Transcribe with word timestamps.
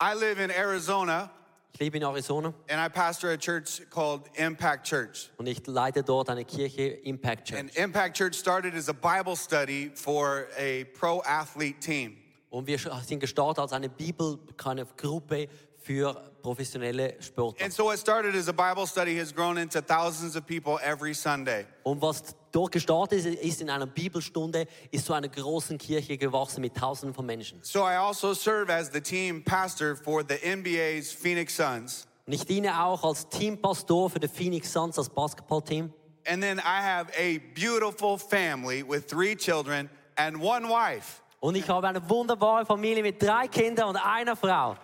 I 0.00 0.14
live 0.14 0.38
in 0.38 0.50
Arizona 0.50 1.30
Ich 1.72 1.80
lebe 1.80 1.96
in 1.96 2.02
Arizona 2.02 2.52
and 2.68 2.80
I 2.80 2.88
pastor 2.88 3.30
a 3.30 3.36
church 3.36 3.82
called 3.90 4.22
Impact 4.34 4.86
Church. 4.86 5.30
und 5.38 5.46
ich 5.46 5.66
leite 5.66 6.02
dort 6.02 6.28
eine 6.28 6.44
Kirche, 6.44 6.98
Impact 7.04 7.48
Church. 7.48 7.58
And 7.60 7.70
Impact 7.76 8.16
Church 8.16 8.34
started 8.34 8.74
as 8.74 8.88
a 8.88 8.94
Bible 8.94 9.36
study 9.36 9.90
for 9.94 10.48
a 10.58 10.84
pro 10.98 11.22
athlete 11.24 11.80
team. 11.80 12.16
Und 12.50 12.66
wir 12.66 12.78
sind 12.78 13.20
gestartet 13.20 13.60
als 13.60 13.72
eine 13.72 13.88
Bibel, 13.88 14.38
keine 14.56 14.84
Gruppe 14.96 15.48
für 15.78 16.14
professionelle 16.42 17.14
Sportler. 17.20 17.64
And 17.64 17.72
so 17.72 17.84
what 17.84 17.98
started 17.98 18.34
as 18.34 18.48
a 18.48 18.52
Bible 18.52 18.86
study 18.86 19.16
has 19.18 19.32
grown 19.32 19.58
into 19.58 19.80
thousands 19.80 20.34
of 20.34 20.46
people 20.46 20.78
every 20.82 21.14
Sunday. 21.14 21.66
Und 21.84 22.02
was 22.02 22.34
dort 22.52 22.72
gestartet 22.72 23.24
ist, 23.24 23.60
in 23.60 23.70
einer 23.70 23.86
Bibelstunde, 23.86 24.66
ist 24.90 25.06
zu 25.06 25.12
einer 25.12 25.28
großen 25.28 25.78
Kirche 25.78 26.16
gewachsen 26.18 26.60
mit 26.60 26.76
Tausenden 26.76 27.14
von 27.14 27.26
Menschen. 27.26 27.58
So 27.62 27.80
I 27.80 27.96
also 27.96 28.34
serve 28.34 28.72
as 28.72 28.90
the 28.92 29.00
team 29.00 29.42
pastor 29.42 29.96
for 29.96 30.22
the 30.26 30.36
NBA's 30.36 31.12
Phoenix 31.12 31.56
Suns. 31.56 32.06
Und 32.26 32.34
ich 32.34 32.44
diene 32.44 32.84
auch 32.84 33.02
als 33.02 33.28
Teampastor 33.28 34.10
für 34.10 34.20
die 34.20 34.28
Phoenix 34.28 34.72
Suns, 34.72 34.96
das 34.96 35.08
Basketballteam. 35.08 35.92
And 36.26 36.42
then 36.42 36.58
I 36.58 36.80
have 36.80 37.10
a 37.18 37.40
beautiful 37.54 38.18
family 38.18 38.82
with 38.86 39.06
three 39.06 39.34
children 39.34 39.90
and 40.16 40.40
one 40.40 40.68
wife. 40.68 41.22
Und 41.40 41.56
ich 41.56 41.68
habe 41.68 41.88
eine 41.88 42.08
wunderbare 42.08 42.66
Familie 42.66 43.02
mit 43.02 43.20
drei 43.20 43.48
Kindern 43.48 43.88
und 43.88 43.96
einer 43.96 44.36
Frau. 44.36 44.76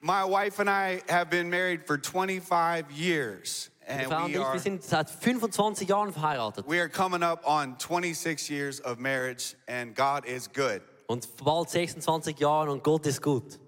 My 0.00 0.24
wife 0.24 0.58
and 0.60 0.68
I 0.68 1.02
have 1.08 1.30
been 1.30 1.50
married 1.50 1.86
for 1.86 1.98
25 1.98 2.90
years. 2.90 3.70
And 3.88 4.06
Frau 4.08 4.24
und 4.24 4.32
we 4.32 4.38
ich, 4.38 4.44
are, 4.44 4.52
wir 4.52 4.60
sind 4.60 4.82
seit 4.82 5.08
25 5.08 5.88
Jahren 5.88 6.12
verheiratet. 6.12 6.66
we 6.66 6.80
are 6.80 6.88
coming 6.88 7.22
up 7.22 7.46
on 7.46 7.78
26 7.78 8.50
years 8.50 8.80
of 8.80 8.98
marriage, 8.98 9.54
and 9.68 9.94
God 9.94 10.24
is 10.26 10.48
good. 10.52 10.82
Und 11.06 11.28
bald 11.36 11.70
26 11.70 12.38
Jahre 12.40 12.72
und 12.72 12.82
Gott 12.82 13.06
ist 13.06 13.22
gut. 13.22 13.60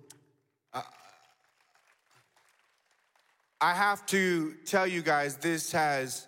Uh, 0.75 0.81
I 3.61 3.73
have 3.73 4.05
to 4.07 4.55
tell 4.65 4.89
you 4.89 5.03
guys, 5.03 5.39
this 5.39 5.73
has 5.73 6.27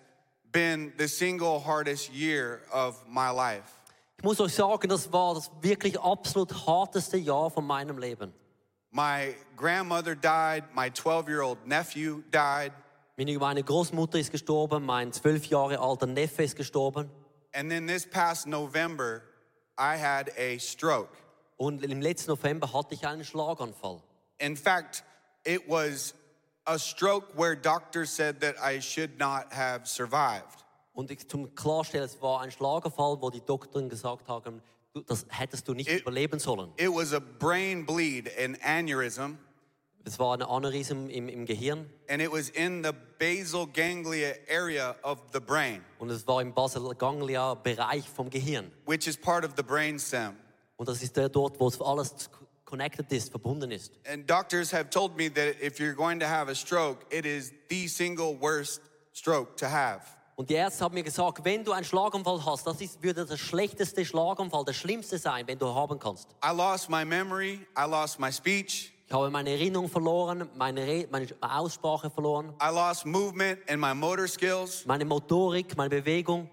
been 0.53 0.93
the 0.97 1.07
single 1.07 1.59
hardest 1.59 2.13
year 2.13 2.61
of 2.71 2.95
my 3.09 3.29
life. 3.29 3.81
Ich 4.17 4.23
muss 4.23 4.39
euch 4.39 4.53
sagen, 4.53 4.87
das 4.87 5.11
war 5.11 5.33
das 5.33 5.51
wirklich 5.61 5.99
absolut 5.99 6.65
harteste 6.65 7.17
Jahr 7.17 7.49
von 7.49 7.65
meinem 7.65 7.97
Leben. 7.97 8.31
My 8.91 9.35
grandmother 9.57 10.15
died, 10.15 10.63
my 10.73 10.89
12 10.89 11.27
year 11.27 11.41
old 11.41 11.65
nephew 11.65 12.23
died, 12.31 12.71
Meine, 13.25 13.63
Großmutter 13.63 14.17
ist 14.19 14.31
gestorben, 14.31 14.85
mein 14.85 15.11
zwölf 15.13 15.45
Jahre 15.45 15.79
alter 15.79 16.07
Neffe 16.07 16.43
ist 16.43 16.55
gestorben. 16.55 17.09
and 17.53 17.69
then 17.69 17.85
this 17.85 18.05
past 18.05 18.47
November, 18.47 19.21
I 19.77 19.97
had 19.97 20.31
a 20.37 20.57
stroke. 20.57 21.09
Und 21.57 21.83
im 21.83 22.01
letzten 22.01 22.31
November 22.31 22.71
hatte 22.73 22.95
ich 22.95 23.05
einen 23.05 23.23
Schlaganfall. 23.23 24.01
In 24.39 24.55
fact, 24.55 25.03
it 25.45 25.61
was 25.67 26.15
a 26.65 26.77
stroke 26.79 27.27
where 27.37 27.55
doctors 27.55 28.09
said 28.15 28.39
that 28.41 28.55
I 28.59 28.79
should 28.81 29.19
not 29.19 29.51
have 29.53 29.85
survived. 29.85 30.63
Und 30.93 31.11
ich, 31.11 31.27
zum 31.29 31.53
Klarstellen, 31.53 32.05
es 32.05 32.19
war 32.21 32.41
ein 32.41 32.51
Schlaganfall, 32.51 33.21
wo 33.21 33.29
die 33.29 33.41
Doktoren 33.41 33.89
gesagt 33.89 34.27
haben, 34.27 34.61
das 35.07 35.25
hättest 35.29 35.67
du 35.67 35.73
nicht 35.73 35.89
It- 35.89 36.01
überleben 36.01 36.39
sollen. 36.39 36.71
It 36.77 36.89
was 36.89 37.13
a 37.13 37.19
brain 37.19 37.85
bleed, 37.85 38.29
an 38.37 38.57
aneurysm, 38.63 39.37
Es 40.03 40.17
war 40.17 40.35
ein 40.35 40.41
Aneurysm 40.41 41.09
im, 41.09 41.29
im 41.29 41.45
Gehirn 41.45 41.89
and 42.09 42.21
it 42.21 42.31
was 42.31 42.49
in 42.49 42.83
the 42.83 42.91
basal 43.19 43.67
ganglia 43.67 44.33
area 44.49 44.95
of 45.03 45.19
the 45.31 45.39
brain, 45.39 45.81
und 45.99 46.09
es 46.09 46.25
war 46.27 46.41
im 46.41 46.53
Basal-Ganglia-Bereich 46.53 48.09
vom 48.09 48.29
Gehirn. 48.29 48.71
which 48.85 49.07
is 49.07 49.15
part 49.17 49.45
of 49.45 49.51
the 49.55 49.63
brainstem. 49.63 50.35
Und 50.77 50.87
das 50.89 51.01
ist 51.03 51.15
der 51.15 51.29
dort, 51.29 51.59
wo 51.59 51.67
es 51.67 51.79
alles 51.79 52.29
connected 52.65 53.11
ist, 53.11 53.29
verbunden 53.29 53.69
ist. 53.71 53.91
And 54.11 54.27
doctors 54.29 54.73
have 54.73 54.89
told 54.89 55.15
me 55.15 55.29
that 55.31 55.61
if 55.61 55.79
you're 55.79 55.93
going 55.93 56.19
to 56.19 56.25
have 56.27 56.49
a 56.49 56.55
stroke, 56.55 57.05
it 57.11 57.25
is 57.25 57.53
the 57.69 57.87
single 57.87 58.35
worst 58.39 58.81
stroke 59.13 59.55
to 59.57 59.67
have. 59.67 60.01
Und 60.37 60.49
die 60.49 60.55
Ärzte 60.55 60.83
haben 60.83 60.95
mir 60.95 61.03
gesagt, 61.03 61.43
wenn 61.45 61.63
du 61.63 61.71
einen 61.71 61.85
Schlaganfall 61.85 62.43
hast, 62.43 62.65
das 62.65 62.81
ist, 62.81 63.03
würde 63.03 63.25
der 63.27 63.37
schlechteste 63.37 64.03
Schlaganfall, 64.03 64.65
der 64.65 64.73
schlimmste 64.73 65.19
sein, 65.19 65.45
wenn 65.45 65.59
du 65.59 65.67
haben 65.67 65.99
kannst. 65.99 66.29
I 66.43 66.51
lost 66.55 66.89
my 66.89 67.05
memory, 67.05 67.59
I 67.77 67.87
lost 67.87 68.19
my 68.19 68.31
speech, 68.31 68.91
Ich 69.11 69.17
habe 69.17 69.29
meine 69.29 69.49
Erinnerung 69.49 69.89
verloren, 69.89 70.47
meine, 70.55 70.87
Re 70.87 71.05
meine 71.11 71.27
Aussprache 71.41 72.09
verloren, 72.09 72.53
I 72.61 72.73
lost 72.73 73.05
movement 73.05 73.59
and 73.69 73.77
my 73.81 73.93
motor 73.93 74.25
skills, 74.25 74.85
meine 74.85 75.03
Motorik, 75.03 75.75
meine 75.75 75.89
Bewegung. 75.89 76.49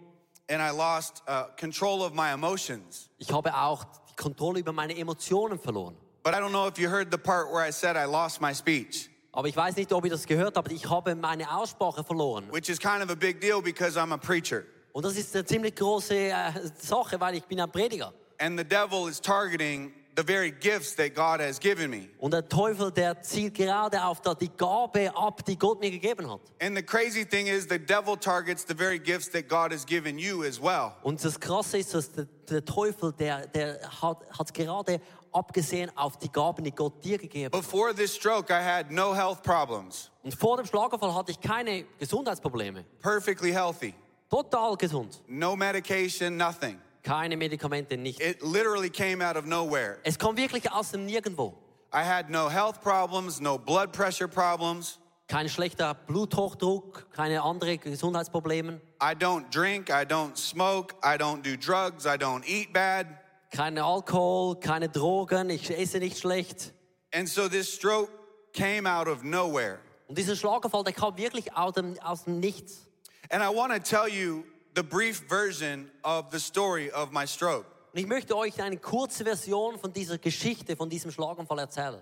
and 0.50 0.60
I 0.60 0.76
lost 0.76 1.22
uh, 1.28 1.44
control 1.56 2.02
of 2.02 2.14
my 2.14 2.32
emotions. 2.32 3.10
Ich 3.18 3.30
habe 3.30 3.54
auch 3.54 3.84
die 4.10 4.16
Kontrolle 4.16 4.58
über 4.58 4.72
meine 4.72 4.96
Emotionen 4.98 5.56
verloren. 5.56 5.94
But 6.24 6.34
I 6.34 6.38
don't 6.40 6.50
know 6.50 6.66
if 6.66 6.80
you 6.80 6.88
heard 6.90 7.12
the 7.12 7.18
part 7.18 7.46
where 7.52 7.64
I 7.64 7.70
said 7.70 7.94
I 7.96 8.06
lost 8.06 8.40
my 8.40 8.52
speech, 8.52 9.08
Aber 9.30 9.46
ich 9.46 9.56
weiß 9.56 9.76
nicht, 9.76 9.92
ob 9.92 10.04
ihr 10.06 10.10
das 10.10 10.26
gehört 10.26 10.56
habt, 10.56 10.72
ich 10.72 10.90
habe 10.90 11.14
meine 11.14 11.48
Aussprache 11.56 12.02
verloren. 12.02 12.50
which 12.50 12.68
is 12.68 12.80
kind 12.80 13.04
of 13.04 13.10
a 13.10 13.14
big 13.14 13.40
deal 13.40 13.62
because 13.62 13.96
I'm 13.96 14.12
a 14.12 14.18
preacher. 14.18 14.64
Und 14.92 15.04
das 15.04 15.16
ist 15.16 15.32
eine 15.32 15.44
ziemlich 15.44 15.76
große 15.76 16.12
äh, 16.12 16.52
Sache, 16.76 17.20
weil 17.20 17.36
ich 17.36 17.44
bin 17.44 17.60
ein 17.60 17.70
Prediger. 17.70 18.12
And 18.40 18.58
the 18.58 18.64
devil 18.64 19.08
is 19.08 19.20
targeting 19.20 19.92
the 20.18 20.26
very 20.26 20.50
gifts 20.50 20.96
that 20.96 21.14
God 21.14 21.40
has 21.40 21.60
given 21.60 21.88
me. 21.90 22.08
Und 22.18 22.32
der 22.32 22.48
Teufel, 22.48 22.90
der 22.90 23.22
zielt 23.22 23.54
gerade 23.54 24.02
auf 24.04 24.20
da- 24.20 24.34
die 24.34 24.50
Gabe 24.50 25.12
ab, 25.16 25.44
die 25.44 25.56
Gott 25.56 25.78
mir 25.80 25.90
gegeben 25.92 26.28
hat. 26.28 26.40
And 26.60 26.76
the 26.76 26.82
crazy 26.82 27.24
thing 27.24 27.46
is, 27.46 27.68
the 27.70 27.78
devil 27.78 28.16
targets 28.16 28.64
the 28.66 28.74
very 28.76 28.98
gifts 28.98 29.30
that 29.30 29.48
God 29.48 29.72
has 29.72 29.86
given 29.86 30.18
you 30.18 30.42
as 30.42 30.60
well. 30.60 30.92
Und 31.04 31.24
das 31.24 31.38
Krasse 31.38 31.78
ist, 31.78 31.94
dass 31.94 32.10
der, 32.10 32.26
der 32.50 32.64
Teufel, 32.64 33.12
der, 33.12 33.46
der 33.46 33.78
hat, 34.02 34.26
hat 34.36 34.52
gerade 34.52 35.00
abgesehen 35.30 35.90
auf 35.96 36.16
die 36.18 36.32
Gaben, 36.32 36.64
die 36.64 36.72
Gott 36.72 37.04
dir 37.04 37.18
gegeben 37.18 37.52
hat. 37.54 37.62
Before 37.62 37.94
this 37.94 38.14
stroke, 38.16 38.50
I 38.52 38.60
had 38.62 38.90
no 38.90 39.14
health 39.14 39.42
problems, 39.44 40.10
Und 40.24 40.34
vor 40.34 40.56
dem 40.56 40.66
Schlaganfall 40.66 41.14
hatte 41.14 41.30
ich 41.30 41.40
keine 41.40 41.84
Gesundheitsprobleme. 41.98 42.84
perfectly 43.00 43.52
healthy, 43.52 43.94
Total 44.30 44.74
gesund. 44.76 45.20
no 45.28 45.54
medication, 45.54 46.36
nothing. 46.36 46.78
Keine 47.08 47.38
Medikamente, 47.38 47.96
nichts. 47.96 48.20
It 48.20 48.42
literally 48.42 48.90
came 48.90 49.22
out 49.22 49.34
of 49.34 49.46
nowhere. 49.46 49.96
Es 50.04 50.18
kam 50.18 50.36
wirklich 50.36 50.70
aus 50.70 50.90
dem 50.90 51.06
Nirgendwo. 51.06 51.54
I 51.90 52.02
had 52.02 52.28
no 52.28 52.50
health 52.50 52.82
problems, 52.82 53.40
no 53.40 53.56
blood 53.56 53.94
pressure 53.94 54.28
problems. 54.28 54.98
Kein 55.26 55.48
schlechter 55.48 55.94
Bluthochdruck, 55.94 57.10
keine 57.12 57.40
anderen 57.42 57.80
Gesundheitsprobleme, 57.80 58.82
I 59.00 59.14
don't 59.14 59.50
drink, 59.50 59.88
I 59.88 60.04
don't 60.04 60.36
smoke, 60.36 60.96
I 61.02 61.16
don't 61.16 61.42
do 61.42 61.56
drugs, 61.56 62.04
I 62.04 62.18
don't 62.18 62.46
eat 62.46 62.74
bad. 62.74 63.06
keine 63.52 63.82
Alkohol, 63.84 64.56
keine 64.56 64.90
Drogen, 64.90 65.48
ich 65.48 65.70
esse 65.70 66.00
nicht 66.00 66.18
schlecht. 66.18 66.74
And 67.14 67.26
so 67.26 67.48
this 67.48 67.74
stroke 67.74 68.10
came 68.52 68.86
out 68.86 69.08
of 69.08 69.22
nowhere. 69.22 69.78
Und 70.08 70.18
dieser 70.18 70.36
Schlaganfall, 70.36 70.84
der 70.84 70.92
kam 70.92 71.16
wirklich 71.16 71.54
aus 71.56 71.72
dem, 71.72 71.98
aus 72.00 72.24
dem 72.24 72.38
Nichts. 72.38 72.86
And 73.30 73.42
I 73.42 73.48
want 73.48 73.72
to 73.72 73.78
tell 73.78 74.08
you 74.12 74.44
the 74.78 74.84
brief 74.84 75.24
version 75.28 75.90
of 76.04 76.30
the 76.30 76.38
story 76.38 76.88
of 76.92 77.10
my 77.10 77.26
stroke. 77.26 77.66
Und 77.92 77.98
ich 77.98 78.06
möchte 78.06 78.36
euch 78.36 78.62
eine 78.62 78.76
kurze 78.76 79.24
Version 79.24 79.76
von 79.76 79.92
dieser 79.92 80.18
Geschichte, 80.18 80.76
von 80.76 80.88
diesem 80.88 81.10
Schlaganfall 81.10 81.58
erzählen. 81.58 82.00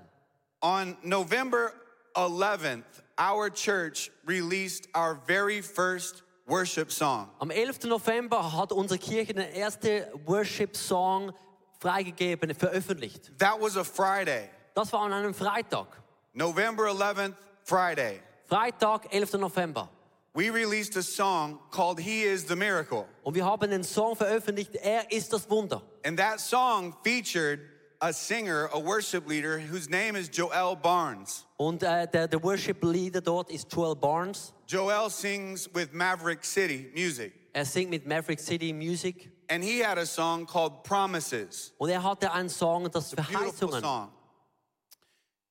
On 0.61 0.95
November 1.03 1.73
11th, 2.15 2.85
our 3.19 3.49
church 3.49 4.11
released 4.27 4.89
our 4.95 5.19
very 5.27 5.63
first 5.63 6.23
worship 6.47 6.93
song. 6.93 7.31
Am 7.39 7.51
11. 7.51 7.85
November 7.85 8.53
hat 8.53 8.73
unsere 8.73 8.99
Kirche 8.99 9.33
den 9.33 9.51
ersten 9.55 10.05
Worship-Song 10.27 11.33
freigegeben, 11.79 12.55
veröffentlicht. 12.55 13.33
That 13.39 13.59
was 13.59 13.79
a 13.79 13.85
Friday. 13.85 14.51
Das 14.75 14.93
war 14.93 15.01
an 15.07 15.15
einem 15.15 15.33
Freitag. 15.33 15.87
November 16.35 16.91
11th, 16.91 17.37
Friday. 17.65 18.21
Freitag, 18.47 19.15
11. 19.15 19.33
November. 19.35 19.89
We 20.37 20.51
released 20.51 20.97
a 20.97 21.03
song 21.03 21.59
called 21.71 21.99
He 21.99 22.25
is 22.25 22.45
the 22.45 22.57
Miracle. 22.57 23.07
Und 23.25 23.35
wir 23.35 23.47
haben 23.47 23.71
den 23.71 23.83
Song 23.83 24.15
veröffentlicht, 24.15 24.77
Er 24.77 25.11
ist 25.11 25.33
das 25.33 25.49
Wunder. 25.49 25.81
And 26.05 26.19
that 26.19 26.41
song 26.41 26.95
featured 27.03 27.61
a 28.03 28.13
singer, 28.13 28.69
a 28.75 28.79
worship 28.79 29.27
leader 29.27 29.59
whose 29.59 29.89
name 29.89 30.15
is 30.15 30.29
Joel 30.29 30.77
Barnes. 30.77 31.47
Und 31.57 31.83
äh, 31.83 32.07
der, 32.07 32.29
der 32.29 32.43
Worship-Leader 32.43 33.23
dort 33.23 33.51
ist 33.51 33.73
Joel 33.73 33.97
Barnes. 33.97 34.53
Joel 34.69 35.09
sings 35.09 35.71
with 35.75 35.95
Maverick 35.95 36.45
City 36.45 36.91
Music. 36.95 37.33
Er 37.55 37.65
singt 37.65 37.89
mit 37.89 38.07
Maverick 38.07 38.39
City 38.39 38.75
Music. 38.75 39.31
And 39.49 39.65
he 39.65 39.83
had 39.83 39.97
a 39.97 40.05
song 40.05 40.45
called 40.45 40.85
Promises. 40.85 41.73
Und 41.79 41.89
er 41.89 42.03
hatte 42.03 42.31
einen 42.31 42.51
Song, 42.51 42.91
das 42.91 43.15
Verheißungen. 43.15 43.81
song. 43.81 44.11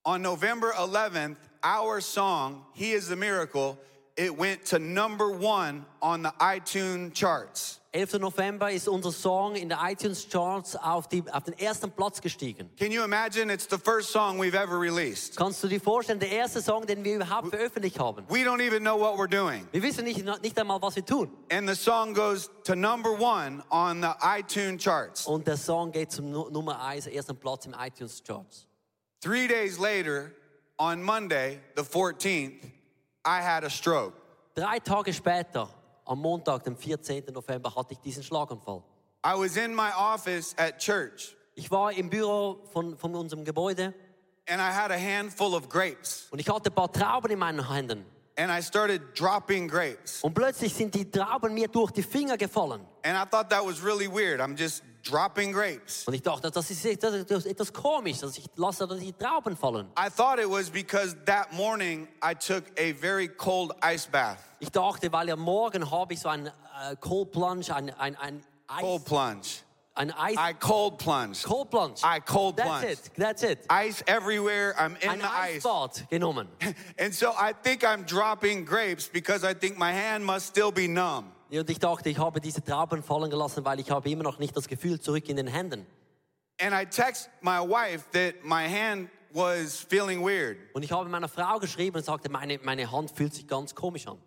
On 0.04 0.22
November 0.22 0.72
11th, 0.76 1.38
our 1.64 2.00
song, 2.00 2.66
He 2.72 2.92
is 2.92 3.08
the 3.08 3.16
Miracle, 3.16 3.76
it 4.16 4.36
went 4.36 4.64
to 4.66 4.78
number 4.78 5.30
one 5.30 5.84
on 6.00 6.22
the 6.22 6.32
iTunes 6.40 7.12
charts. 7.12 7.80
11. 7.96 8.20
November 8.20 8.70
ist 8.70 8.88
unser 8.88 9.10
Song 9.10 9.56
in 9.56 9.70
der 9.70 9.78
iTunes 9.82 10.28
Charts 10.28 10.76
auf, 10.76 11.08
die, 11.08 11.24
auf 11.32 11.44
den 11.44 11.58
ersten 11.58 11.90
Platz 11.90 12.20
gestiegen. 12.20 12.68
Can 12.76 12.92
you 12.92 13.02
imagine? 13.02 13.50
It's 13.50 13.66
the 13.66 13.78
first 13.78 14.10
song 14.10 14.38
we've 14.38 14.54
ever 14.54 14.78
released. 14.78 15.34
Kannst 15.36 15.62
du 15.64 15.68
dir 15.68 15.80
vorstellen, 15.80 16.20
der 16.20 16.30
erste 16.30 16.60
Song, 16.60 16.86
den 16.86 17.02
wir 17.02 17.16
überhaupt 17.16 17.48
veröffentlicht 17.48 17.98
haben? 17.98 18.26
We 18.28 18.44
don't 18.44 18.60
even 18.60 18.82
know 18.82 18.98
what 18.98 19.16
we're 19.16 19.30
doing. 19.30 19.66
Wir 19.72 19.82
wissen 19.82 20.04
nicht, 20.04 20.22
nicht 20.42 20.58
einmal, 20.58 20.80
was 20.82 20.96
wir 20.96 21.06
tun. 21.06 21.30
And 21.50 21.66
the 21.66 21.74
song 21.74 22.12
goes 22.12 22.50
to 22.64 22.74
number 22.74 23.12
one 23.12 23.62
on 23.70 24.02
the 24.02 24.12
iTunes 24.20 24.84
charts. 24.84 25.26
Und 25.26 25.46
der 25.46 25.56
Song 25.56 25.90
geht 25.90 26.12
zum 26.12 26.30
Nummer 26.30 26.82
1, 26.82 27.06
ersten 27.06 27.36
Platz 27.36 27.64
im 27.64 27.74
iTunes 27.78 28.22
Charts. 28.22 28.66
Three 29.22 29.48
days 29.48 29.78
later, 29.78 30.32
on 30.78 31.02
Monday, 31.02 31.60
the 31.76 31.82
14th, 31.82 32.75
I 33.26 33.40
had 33.42 33.64
a 33.64 33.70
stroke. 33.70 34.14
Drei 34.54 34.78
Tage 34.78 35.12
später, 35.12 35.68
am 36.06 36.20
Montag, 36.20 36.62
dem 36.64 36.76
14. 36.76 37.24
November, 37.32 37.74
hatte 37.74 37.92
ich 37.94 37.98
diesen 37.98 38.22
Schlaganfall. 38.22 38.82
I 39.24 39.34
was 39.34 39.56
in 39.56 39.74
my 39.74 39.90
office 39.98 40.54
at 40.56 40.78
church 40.78 41.34
Ich 41.56 41.70
war 41.70 41.90
im 41.92 42.08
Büro 42.08 42.60
von, 42.72 42.96
von 42.96 43.14
unserem 43.14 43.44
Gebäude 43.44 43.92
and 44.48 44.60
I 44.60 44.70
had 44.72 44.92
a 44.92 44.98
handful 44.98 45.54
of 45.54 45.68
grapes 45.68 46.28
und 46.30 46.38
ich 46.38 46.48
hatte 46.48 46.70
ein 46.70 46.74
paar 46.74 46.92
Trauben 46.92 47.32
in 47.32 47.38
meinen 47.38 47.68
Händen. 47.68 48.04
and 48.38 48.50
I 48.52 48.60
started 48.62 49.00
dropping 49.18 49.66
grapes. 49.66 50.22
Und 50.22 50.34
plötzlich 50.34 50.72
sind 50.72 50.94
die 50.94 51.10
Trauben 51.10 51.54
mir 51.54 51.66
durch 51.68 51.90
die 51.90 52.02
Finger 52.02 52.36
gefallen. 52.36 52.82
And 53.02 53.16
I 53.16 53.24
thought 53.28 53.48
that 53.50 53.64
was 53.64 53.82
really 53.82 54.06
weird. 54.06 54.40
I'm 54.40 54.54
just 54.56 54.82
dropping 55.08 55.52
grapes. 55.52 56.06
Und 56.06 56.14
ich 56.14 56.22
dachte, 56.22 56.50
das 56.50 56.70
ist, 56.70 57.02
das 57.02 57.14
ist 57.14 57.46
etwas 57.46 57.72
komisch, 57.72 58.18
dass 58.18 58.36
ich 58.38 58.46
lasse 58.56 58.84
er 58.84 58.96
die 58.96 59.12
Trauben 59.12 59.56
fallen. 59.56 59.86
I 59.98 60.08
thought 60.10 60.38
it 60.38 60.48
was 60.48 60.70
because 60.70 61.16
that 61.26 61.52
morning 61.52 62.08
I 62.22 62.34
took 62.34 62.64
a 62.78 62.92
very 62.92 63.28
cold 63.28 63.72
ice 63.82 64.06
bath. 64.06 64.38
Ich 64.58 64.70
dachte, 64.70 65.12
weil 65.12 65.30
am 65.30 65.40
Morgen 65.40 65.90
habe 65.90 66.14
ich 66.14 66.20
so 66.20 66.28
einen 66.28 66.46
äh, 66.46 66.96
Cold 67.00 67.32
Plunge, 67.32 67.74
ein, 67.74 67.90
ein, 67.90 68.16
ein 68.16 68.42
Eis, 68.68 68.80
Cold 68.80 69.04
plunge. 69.04 69.62
ein 69.94 70.10
Eis, 70.12 70.36
I 70.38 70.52
cold 70.54 70.98
plunge. 70.98 71.42
Cold 71.42 71.70
Plunge. 71.70 72.02
I 72.02 72.20
cold 72.20 72.56
plunge. 72.56 72.82
That's 72.82 72.92
it, 72.92 73.10
that's 73.16 73.42
it. 73.42 73.58
Ice 73.70 74.02
everywhere. 74.06 74.74
I'm 74.78 74.96
in 75.00 75.08
Ein 75.08 75.18
the 75.20 75.26
ice. 75.26 75.64
Eisbad 75.64 76.08
genommen. 76.10 76.48
And 76.98 77.14
so 77.14 77.32
I 77.38 77.52
think 77.52 77.84
I'm 77.84 78.04
dropping 78.04 78.64
grapes 78.64 79.08
because 79.08 79.44
I 79.44 79.54
think 79.54 79.78
my 79.78 79.92
hand 79.92 80.24
must 80.24 80.46
still 80.46 80.72
be 80.72 80.88
numb. 80.88 81.32
Und 81.50 81.70
ich 81.70 81.78
dachte, 81.78 82.08
ich 82.08 82.18
habe 82.18 82.40
diese 82.40 82.62
Trauben 82.62 83.02
fallen 83.02 83.30
gelassen, 83.30 83.64
weil 83.64 83.80
ich 83.80 83.90
habe 83.90 84.10
immer 84.10 84.22
noch 84.24 84.38
nicht 84.38 84.56
das 84.56 84.66
Gefühl 84.68 85.00
zurück 85.00 85.28
in 85.28 85.36
den 85.36 85.46
Händen. 85.46 85.86
And 86.60 86.74
I 86.74 86.86
text 86.86 87.28
my 87.42 87.58
wife 87.60 88.04
that 88.12 88.42
my 88.44 88.66
hand 88.68 89.10
was 89.32 89.76
feeling 89.78 90.22
weird. 90.24 90.56
Und 90.74 90.82
ich 90.82 90.90
habe 90.92 91.08
meiner 91.08 91.28
Frau 91.28 91.58
geschrieben 91.58 91.96
und 91.98 92.04
sagte, 92.04 92.30
meine, 92.30 92.58
meine 92.62 92.90
Hand 92.90 93.10
fühlt 93.10 93.34
sich 93.34 93.46
ganz 93.46 93.74
komisch 93.74 94.06
an. 94.06 94.18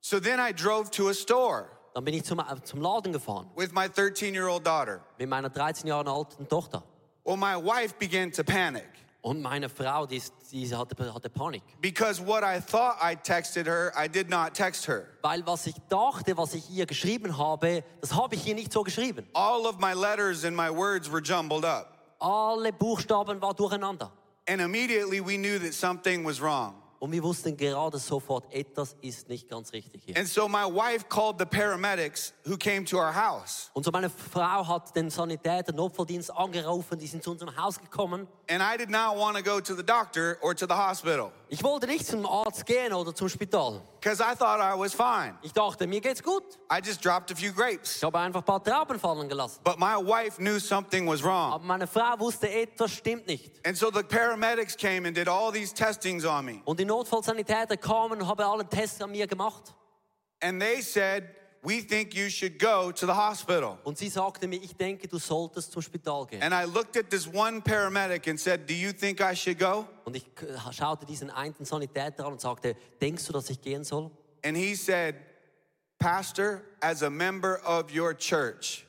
So 0.00 0.20
then 0.20 0.38
I 0.38 0.52
drove 0.52 0.90
to 0.92 1.08
a 1.08 1.14
store 1.14 1.66
Dann 1.94 2.04
bin 2.04 2.14
ich 2.14 2.24
zum, 2.24 2.38
äh, 2.38 2.62
zum 2.62 2.80
Laden 2.80 3.12
gefahren 3.12 3.50
with 3.56 3.72
my 3.72 3.88
13 3.88 4.34
year 4.34 4.46
old 4.48 4.64
daughter. 4.66 5.00
mit 5.18 5.28
meiner 5.28 5.48
13 5.48 5.88
Jahre 5.88 6.10
alten 6.10 6.46
Tochter. 6.46 6.84
Well, 7.24 7.36
my 7.36 7.56
wife 7.56 7.94
began 7.98 8.30
to 8.32 8.44
panic 8.44 8.88
Und 9.20 9.42
meine 9.42 9.68
Frau, 9.68 10.06
die, 10.06 10.22
die 10.52 10.74
hatte, 10.74 11.12
hatte 11.12 11.28
Panik. 11.28 11.62
because 11.80 12.20
what 12.20 12.44
I 12.44 12.60
thought 12.60 12.96
I 13.02 13.16
texted 13.16 13.66
her, 13.66 13.92
I 13.96 14.08
did 14.08 14.30
not 14.30 14.54
text 14.54 14.86
her. 14.86 15.06
Weil 15.22 15.44
was 15.44 15.66
ich 15.66 15.74
dachte, 15.88 16.36
was 16.36 16.54
ich 16.54 16.70
ihr 16.70 16.86
geschrieben 16.86 17.36
habe, 17.36 17.82
das 18.00 18.14
habe 18.14 18.36
ich 18.36 18.46
ihr 18.46 18.54
nicht 18.54 18.72
so 18.72 18.82
geschrieben. 18.84 19.26
All 19.34 19.66
of 19.66 19.78
my 19.80 19.92
letters 19.92 20.44
and 20.44 20.56
my 20.56 20.70
words 20.70 21.10
were 21.10 21.20
jumbled 21.20 21.64
up. 21.64 21.94
Alle 22.20 22.72
Buchstaben 22.72 23.40
waren 23.42 23.56
durcheinander. 23.56 24.10
And 24.48 24.60
immediately 24.60 25.20
we 25.20 25.36
knew 25.36 25.58
that 25.58 25.74
something 25.74 26.24
was 26.24 26.40
wrong. 26.40 26.77
Und 27.00 27.12
wir 27.12 27.22
wussten 27.22 27.56
gerade 27.56 27.98
sofort, 27.98 28.52
etwas 28.52 28.96
ist 29.00 29.28
nicht 29.28 29.48
ganz 29.48 29.72
richtig 29.72 30.02
hier. 30.04 30.16
And 30.16 30.26
so 30.26 30.48
my 30.48 30.64
wife 30.64 31.04
called 31.08 31.36
the 31.38 31.44
paramedics 31.46 32.32
who 32.46 32.56
came 32.56 32.84
to 32.86 32.98
our 32.98 33.14
house. 33.14 33.70
Und 33.74 33.84
so 33.84 33.90
meine 33.90 34.10
Frau 34.10 34.66
hat 34.66 34.94
den 34.96 35.10
Sanitäter, 35.10 35.72
Notfalldienst 35.72 36.30
angerufen, 36.36 36.98
die 36.98 37.06
sind 37.06 37.22
zu 37.22 37.30
unserem 37.30 37.56
Haus 37.56 37.78
gekommen. 37.78 38.26
And 38.50 38.62
I 38.62 38.76
did 38.76 38.90
not 38.90 39.16
want 39.16 39.36
to 39.36 39.42
go 39.42 39.60
to 39.60 39.74
the 39.76 39.82
doctor 39.84 40.38
or 40.40 40.54
to 40.56 40.66
the 40.66 40.74
hospital 40.74 41.30
Ich 41.50 41.62
wollte 41.62 41.86
nicht 41.86 42.06
zum 42.06 42.26
Arzt 42.26 42.66
gehen 42.66 42.92
oder 42.92 43.14
zum 43.14 43.28
Spital. 43.28 43.80
because 44.00 44.20
I 44.22 44.34
thought 44.34 44.60
I 44.60 44.74
was 44.78 44.94
fine. 44.94 45.34
Ich 45.42 45.52
dachte, 45.52 45.86
mir 45.86 46.00
geht's 46.00 46.22
gut. 46.22 46.42
I 46.70 46.80
just 46.84 47.04
dropped 47.04 47.30
a 47.30 47.34
few 47.34 47.52
grapes. 47.52 47.96
Ich 47.96 48.04
habe 48.04 48.18
einfach 48.18 48.40
ein 48.40 48.44
paar 48.44 48.62
Trauben 48.62 48.98
fallen 48.98 49.28
gelassen. 49.28 49.60
But 49.64 49.78
my 49.78 49.96
wife 49.96 50.38
knew 50.38 50.58
something 50.58 51.06
was 51.06 51.22
wrong. 51.22 51.52
Aber 51.52 51.64
meine 51.64 51.86
Frau 51.86 52.18
wusste, 52.18 52.48
etwas 52.50 52.90
stimmt 52.92 53.26
nicht. 53.26 53.50
And 53.66 53.76
so 53.76 53.90
the 53.90 54.02
paramedics 54.02 54.76
came 54.76 55.06
and 55.06 55.16
did 55.16 55.28
all 55.28 55.52
these 55.52 55.72
testings 55.74 56.24
on 56.24 56.44
me. 56.44 56.62
Und 56.64 56.80
Notfallsanitäter 56.88 57.76
kamen 57.76 58.20
und 58.20 58.26
haben 58.26 58.40
alle 58.40 58.68
Tests 58.68 59.00
an 59.00 59.10
mir 59.12 59.26
gemacht. 59.26 59.74
And 60.40 60.60
they 60.60 60.80
said, 60.82 61.34
We 61.62 61.82
think 61.82 62.14
you 62.14 62.28
should 62.30 62.58
go 62.60 62.92
to 62.92 63.04
the 63.06 63.12
hospital. 63.14 63.78
Und 63.82 63.98
sie 63.98 64.08
sagte 64.08 64.46
mir, 64.46 64.62
ich 64.62 64.76
denke, 64.76 65.08
du 65.08 65.18
solltest 65.18 65.72
zum 65.72 65.82
Spital 65.82 66.24
gehen. 66.26 66.40
And 66.40 66.54
I 66.54 66.64
looked 66.72 66.96
at 66.96 67.10
this 67.10 67.26
one 67.26 67.60
paramedic 67.60 68.28
and 68.28 68.38
said, 68.38 68.68
Do 68.68 68.74
you 68.74 68.92
think 68.92 69.20
I 69.20 69.34
should 69.34 69.58
go? 69.58 69.84
Und 70.04 70.14
ich 70.14 70.32
k- 70.36 70.46
schaute 70.72 71.04
diesen 71.04 71.30
einen 71.30 71.54
Sanitäter 71.64 72.24
an 72.26 72.32
und 72.34 72.40
sagte, 72.40 72.76
denkst 73.00 73.26
du, 73.26 73.32
dass 73.32 73.50
ich 73.50 73.60
gehen 73.60 73.82
soll? 73.82 74.08
And 74.44 74.56
he 74.56 74.76
said, 74.76 75.16
Pastor, 75.98 76.62
as 76.80 77.02
a 77.02 77.10
member 77.10 77.60
of 77.66 77.92
your 77.92 78.14
church, 78.14 78.86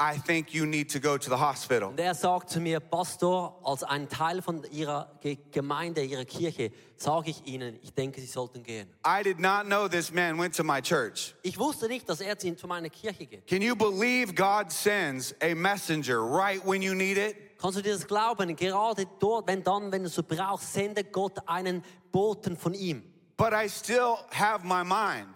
I 0.00 0.16
think 0.16 0.54
you 0.54 0.64
need 0.64 0.92
to 0.92 1.00
go 1.00 1.18
to 1.18 1.28
the 1.28 1.36
hospital. 1.36 1.88
Und 1.88 1.98
er 1.98 2.14
sagt 2.14 2.50
zu 2.50 2.60
mir, 2.60 2.78
Pastor, 2.78 3.58
als 3.64 3.82
ein 3.82 4.08
Teil 4.08 4.40
von 4.42 4.62
ihrer 4.70 5.10
Gemeinde, 5.50 6.04
ihrer 6.04 6.24
Kirche, 6.24 6.70
sage 6.96 7.30
ich 7.30 7.44
ihnen, 7.46 7.80
ich 7.82 7.92
denke, 7.92 8.20
sie 8.20 8.28
sollten 8.28 8.62
gehen. 8.62 8.88
I 9.04 9.24
did 9.24 9.40
not 9.40 9.64
know 9.64 9.88
this 9.88 10.12
man 10.12 10.38
went 10.38 10.54
to 10.54 10.62
my 10.62 10.80
church. 10.80 11.34
Ich 11.42 11.58
wusste 11.58 11.88
nicht, 11.88 12.08
dass 12.08 12.20
er 12.20 12.38
zu 12.38 12.66
meiner 12.68 12.90
Kirche 12.90 13.26
geht. 13.26 13.46
Can 13.48 13.60
you 13.60 13.74
believe 13.74 14.32
God 14.32 14.70
sends 14.70 15.34
a 15.42 15.52
messenger 15.54 16.20
right 16.20 16.64
when 16.64 16.80
you 16.80 16.94
need 16.94 17.18
it? 17.18 17.58
Kannst 17.60 17.78
du 17.78 17.82
dir 17.82 17.94
das 17.94 18.06
glauben? 18.06 18.54
Gerade 18.54 19.04
dort, 19.18 19.48
wenn 19.48 19.64
dann, 19.64 19.90
wenn 19.90 20.04
du 20.04 20.08
so 20.08 20.22
brauchst, 20.22 20.72
sendet 20.74 21.12
Gott 21.12 21.36
einen 21.46 21.82
Boten 22.12 22.56
von 22.56 22.72
ihm. 22.72 23.02
But 23.36 23.52
I 23.52 23.68
still 23.68 24.18
have 24.30 24.64
my 24.64 24.84
mind. 24.84 25.28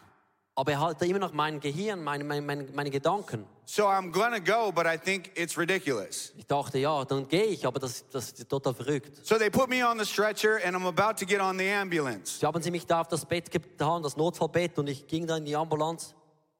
Aber 0.54 0.72
er 0.72 0.80
hat 0.80 1.00
immer 1.02 1.18
noch 1.18 1.32
mein 1.32 1.60
Gehirn, 1.60 2.04
meine, 2.04 2.24
meine, 2.24 2.42
meine, 2.42 2.90
Gedanken. 2.90 3.46
So 3.64 3.84
I'm 3.86 4.10
gonna 4.12 4.38
go, 4.38 4.70
but 4.70 4.84
I 4.86 4.98
think 4.98 5.30
it's 5.34 5.56
ridiculous. 5.56 6.32
Ich 6.36 6.46
dachte, 6.46 6.78
ja, 6.78 7.04
dann 7.06 7.26
gehe 7.26 7.44
ich, 7.44 7.66
aber 7.66 7.80
das, 7.80 8.04
das 8.10 8.32
ist 8.32 8.48
total 8.50 8.74
verrückt. 8.74 9.24
So 9.26 9.38
they 9.38 9.48
put 9.48 9.70
me 9.70 9.82
on 9.82 9.98
the 9.98 10.04
stretcher 10.04 10.58
and 10.62 10.76
I'm 10.76 10.86
about 10.86 11.16
to 11.20 11.24
get 11.26 11.40
on 11.40 11.56
the 11.58 11.70
ambulance. 11.70 12.38
Sie 12.40 12.44
haben 12.46 12.60
sie 12.62 12.70
mich 12.70 12.84
da 12.86 13.00
auf 13.00 13.08
das 13.08 13.24
Bett 13.24 13.50
getan, 13.50 14.02
das 14.02 14.16
Notfallbett, 14.18 14.78
und 14.78 14.88
ich 14.88 15.06
ging 15.06 15.26
dann 15.26 15.38
in 15.38 15.44
die 15.46 15.56
Ambulanz. 15.56 16.14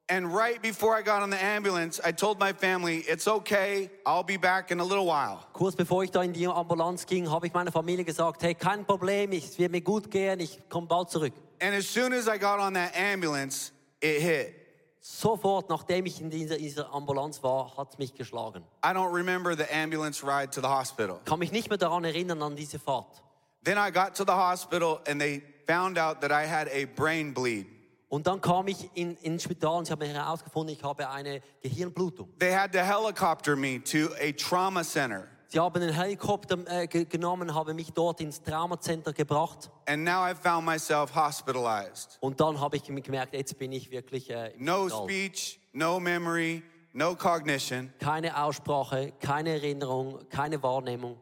And 0.08 0.26
right 0.34 0.60
before 0.62 0.98
I 0.98 1.02
got 1.02 1.22
on 1.22 1.30
the 1.30 1.38
ambulance, 1.38 2.00
I 2.02 2.12
told 2.12 2.40
my 2.40 2.52
family, 2.54 3.00
it's 3.08 3.28
okay, 3.28 3.90
I'll 4.06 4.24
be 4.24 4.38
back 4.38 4.70
in 4.70 4.80
a 4.80 4.84
little 4.84 5.04
while. 5.06 5.40
Kurz 5.52 5.76
bevor 5.76 6.02
ich 6.02 6.10
da 6.10 6.22
in 6.22 6.32
die 6.32 6.46
Ambulanz 6.46 7.04
ging, 7.04 7.30
habe 7.30 7.46
ich 7.46 7.52
meiner 7.52 7.70
Familie 7.72 8.04
gesagt, 8.06 8.42
hey, 8.42 8.54
kein 8.54 8.86
Problem, 8.86 9.32
ich- 9.32 9.44
es 9.44 9.58
wird 9.58 9.70
mir 9.70 9.82
gut 9.82 10.10
gehen, 10.10 10.40
ich 10.40 10.58
komme 10.70 10.86
bald 10.86 11.10
zurück. 11.10 11.34
And 11.60 11.74
as 11.74 11.86
soon 11.92 12.14
as 12.14 12.26
I 12.26 12.38
got 12.38 12.58
on 12.58 12.72
that 12.74 12.92
ambulance, 12.96 13.70
it 14.02 14.20
hit. 14.20 14.54
Sofort, 15.00 15.68
nachdem 15.68 16.06
ich 16.06 16.20
in 16.20 16.30
dieser, 16.30 16.58
dieser 16.58 16.92
Ambulanz 16.94 17.42
war, 17.42 17.76
hat 17.76 17.98
mich 17.98 18.14
geschlagen. 18.14 18.62
I 18.84 18.90
don't 18.90 19.12
remember 19.12 19.56
the 19.56 19.64
ambulance 19.74 20.22
ride 20.22 20.50
to 20.52 20.60
the 20.60 20.68
hospital. 20.68 21.20
Kann 21.24 21.40
mich 21.40 21.50
nicht 21.50 21.68
mehr 21.68 21.78
daran 21.78 22.04
erinnern, 22.04 22.40
an 22.42 22.54
diese 22.54 22.78
Fahrt. 22.78 23.22
Then 23.64 23.78
I 23.78 23.90
got 23.90 24.14
to 24.16 24.24
the 24.24 24.32
hospital 24.32 25.00
and 25.08 25.20
they 25.20 25.42
found 25.66 25.98
out 25.98 26.20
that 26.20 26.30
I 26.30 26.46
had 26.46 26.68
a 26.68 26.84
brain 26.84 27.32
bleed. 27.34 27.66
Und 28.08 28.26
dann 28.26 28.40
kam 28.40 28.68
ich 28.68 28.90
in, 28.94 29.16
ins 29.22 29.44
Spital 29.44 29.78
und 29.78 29.86
sie 29.86 29.92
haben 29.92 30.02
herausgefunden, 30.02 30.76
ich 30.76 30.84
habe 30.84 31.08
eine 31.08 31.40
Gehirnblutung. 31.62 32.28
They 32.38 32.54
had 32.54 32.70
to 32.72 32.80
helicopter 32.80 33.56
me 33.56 33.82
to 33.82 34.10
a 34.20 34.32
trauma 34.32 34.84
center. 34.84 35.28
Sie 35.52 35.60
haben 35.60 35.82
den 35.82 35.92
Helikopter 35.92 36.56
äh, 36.66 36.86
ge 36.86 37.04
genommen, 37.04 37.54
haben 37.54 37.76
mich 37.76 37.92
dort 37.92 38.22
ins 38.22 38.42
Traumacenter 38.42 39.12
gebracht. 39.12 39.70
And 39.86 40.02
now 40.02 40.26
I 40.26 40.34
found 40.34 40.64
myself 40.64 41.14
hospitalized. 41.14 42.16
Und 42.20 42.40
dann 42.40 42.58
habe 42.58 42.78
ich 42.78 42.84
gemerkt, 42.84 43.34
jetzt 43.34 43.58
bin 43.58 43.70
ich 43.70 43.90
wirklich 43.90 44.30
äh, 44.30 44.52
im 44.52 44.64
No 44.64 44.88
Spital. 44.88 45.04
speech, 45.04 45.60
no 45.74 46.00
memory, 46.00 46.62
no 46.94 47.14
cognition. 47.14 47.92
Keine 47.98 48.34
Aussprache, 48.34 49.12
keine 49.20 49.50
Erinnerung, 49.50 50.26
keine 50.30 50.62
Wahrnehmung. 50.62 51.18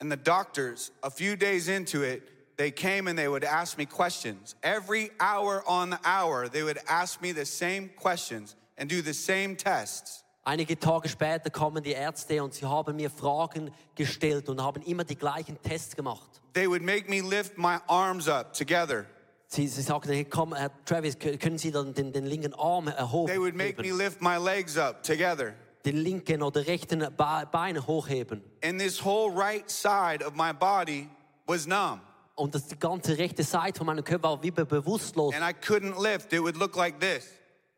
And 0.00 0.10
the 0.10 0.16
doctors, 0.16 0.90
a 1.04 1.10
few 1.10 1.36
days 1.36 1.68
into 1.68 2.02
it, 2.02 2.56
they 2.56 2.72
came 2.72 3.06
and 3.08 3.16
they 3.16 3.28
would 3.28 3.44
ask 3.44 3.78
me 3.78 3.86
questions. 3.86 4.56
Every 4.64 5.12
hour 5.20 5.62
on 5.64 5.90
the 5.90 6.00
hour, 6.04 6.48
they 6.48 6.64
would 6.64 6.80
ask 6.88 7.22
me 7.22 7.30
the 7.32 7.46
same 7.46 7.90
questions 7.96 8.56
and 8.76 8.90
do 8.90 9.00
the 9.00 9.14
same 9.14 9.54
tests. 9.54 10.24
Einige 10.42 10.78
Tage 10.78 11.08
später 11.08 11.50
kamen 11.50 11.82
die 11.82 11.92
Ärzte 11.92 12.42
und 12.42 12.54
sie 12.54 12.64
haben 12.64 12.96
mir 12.96 13.10
Fragen 13.10 13.70
gestellt 13.94 14.48
und 14.48 14.62
haben 14.62 14.82
immer 14.82 15.04
die 15.04 15.16
gleichen 15.16 15.60
Tests 15.60 15.94
gemacht. 15.94 16.40
They 16.54 16.66
would 16.68 16.82
make 16.82 17.08
me 17.10 17.20
lift 17.20 17.58
my 17.58 17.76
arms 17.86 18.26
up 18.26 18.52
together. 18.54 19.04
Sie, 19.48 19.66
sie 19.68 19.82
sagten, 19.82 20.12
hey, 20.12 20.24
komm, 20.24 20.54
Herr 20.54 20.70
Travis, 20.84 21.18
können 21.18 21.58
Sie 21.58 21.70
dann 21.72 21.92
den, 21.92 22.12
den 22.12 22.24
linken 22.24 22.54
Arm 22.54 22.88
erhoben? 22.88 23.26
They 23.32 23.38
would 23.40 23.54
make 23.56 23.82
me 23.82 23.90
lift 23.92 24.22
my 24.22 24.36
legs 24.38 24.78
up 24.78 25.02
together. 25.02 25.54
Den 25.84 25.96
linken 25.96 26.42
oder 26.42 26.66
rechten 26.66 27.06
Bein 27.16 27.86
hochheben. 27.86 28.42
And 28.64 28.78
this 28.80 29.04
whole 29.04 29.34
right 29.34 29.68
side 29.68 30.24
of 30.24 30.34
my 30.34 30.52
body 30.52 31.08
was 31.46 31.66
numb. 31.66 32.00
Und 32.36 32.54
das, 32.54 32.66
die 32.68 32.78
ganze 32.78 33.18
rechte 33.18 33.42
Seite 33.42 33.78
von 33.78 33.86
meinem 33.86 34.04
Körper 34.04 34.30
war 34.30 34.42
wie 34.42 34.50
be- 34.50 34.64
bewusstlos. 34.64 35.34
And 35.34 35.42
I 35.44 35.52
couldn't 35.52 36.00
lift. 36.00 36.32
It 36.32 36.40
would 36.40 36.56
look 36.56 36.76
like 36.76 36.98
this. 37.00 37.26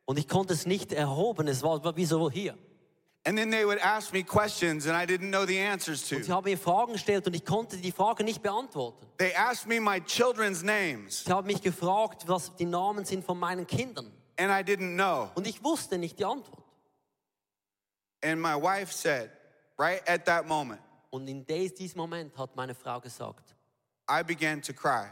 Und 0.05 0.19
ich 0.19 0.29
konnte 0.29 0.53
es 0.53 0.67
nicht 0.67 0.93
erhoben, 0.93 1.47
es 1.49 1.63
war, 1.63 1.97
wie 1.97 2.05
so 2.05 2.31
hier. 2.31 2.57
And 3.25 3.39
then 3.39 3.53
they 3.53 3.65
would 3.65 3.79
ask 3.81 4.13
me 4.13 4.25
questions 4.25 4.87
and 4.89 4.97
I 4.97 5.07
didn't 5.07 5.29
know 5.31 5.47
the 5.47 5.57
answers 5.61 6.11
Und 6.11 6.23
sie 6.25 6.29
to. 6.29 6.35
haben 6.35 6.45
mir 6.45 6.59
Fragen 6.59 6.95
gestellt 6.95 7.25
und 7.29 7.35
ich 7.37 7.45
konnte 7.45 7.77
die 7.77 7.93
Fragen 7.93 8.25
nicht 8.25 8.43
beantworten. 8.43 9.07
They 9.19 9.33
asked 9.37 9.69
me 9.69 9.81
my 9.81 10.01
children's 10.01 10.63
names 10.65 11.23
Sie 11.25 11.31
haben 11.33 11.47
mich 11.47 11.63
gefragt, 11.63 12.27
was 12.27 12.53
die 12.57 12.65
Namen 12.65 13.05
sind 13.05 13.25
von 13.25 13.39
meinen 13.39 13.65
Kindern. 13.67 14.11
and 14.39 14.51
I 14.51 14.65
didn't 14.69 14.95
know. 14.97 15.31
Und 15.37 15.47
ich 15.47 15.63
wusste 15.63 15.99
nicht 15.99 16.19
die 16.19 16.25
Antwort. 16.25 16.65
And 18.25 18.41
my 18.41 18.55
wife 18.57 18.93
said, 18.93 19.31
right 19.79 20.03
at 20.09 20.25
that 20.27 20.47
moment, 20.49 20.81
Und 21.11 21.29
in 21.29 21.45
diesem 21.47 21.99
Moment 21.99 22.37
hat 22.37 22.57
meine 22.57 22.75
Frau 22.75 23.01
gesagt, 23.01 23.55
I 24.11 24.25
began 24.25 24.61
to 24.63 24.73
cry. 24.73 25.07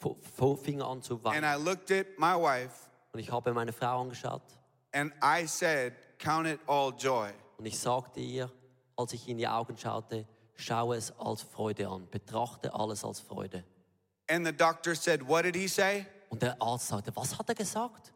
f- 0.00 0.60
fing 0.62 0.80
an 0.82 1.02
zu 1.02 1.14
And 1.14 1.24
weinen. 1.24 1.44
I 1.44 1.56
looked 1.60 1.90
at 1.90 2.06
my 2.18 2.34
wife 2.36 2.85
Und 3.16 3.20
ich 3.20 3.32
habe 3.32 3.54
meine 3.54 3.72
Frau 3.72 4.02
angeschaut 4.02 4.42
and 4.92 5.10
I 5.22 5.46
said, 5.46 5.94
Count 6.18 6.46
it 6.46 6.60
all 6.66 6.92
joy. 6.92 7.30
und 7.56 7.64
ich 7.64 7.78
sagte 7.78 8.20
ihr, 8.20 8.52
als 8.94 9.14
ich 9.14 9.26
in 9.26 9.38
die 9.38 9.48
Augen 9.48 9.74
schaute, 9.78 10.26
schaue 10.54 10.96
es 10.96 11.18
als 11.18 11.40
Freude 11.40 11.88
an, 11.88 12.06
betrachte 12.10 12.74
alles 12.74 13.02
als 13.06 13.20
Freude. 13.20 13.64
And 14.28 14.44
the 14.44 14.52
doctor 14.52 14.94
said, 14.94 15.26
What 15.26 15.46
did 15.46 15.56
he 15.56 15.66
say? 15.66 16.04
Und 16.28 16.42
der 16.42 16.60
Arzt 16.60 16.88
sagte, 16.88 17.10
was 17.16 17.38
hat 17.38 17.48
er 17.48 17.54
gesagt? 17.54 18.12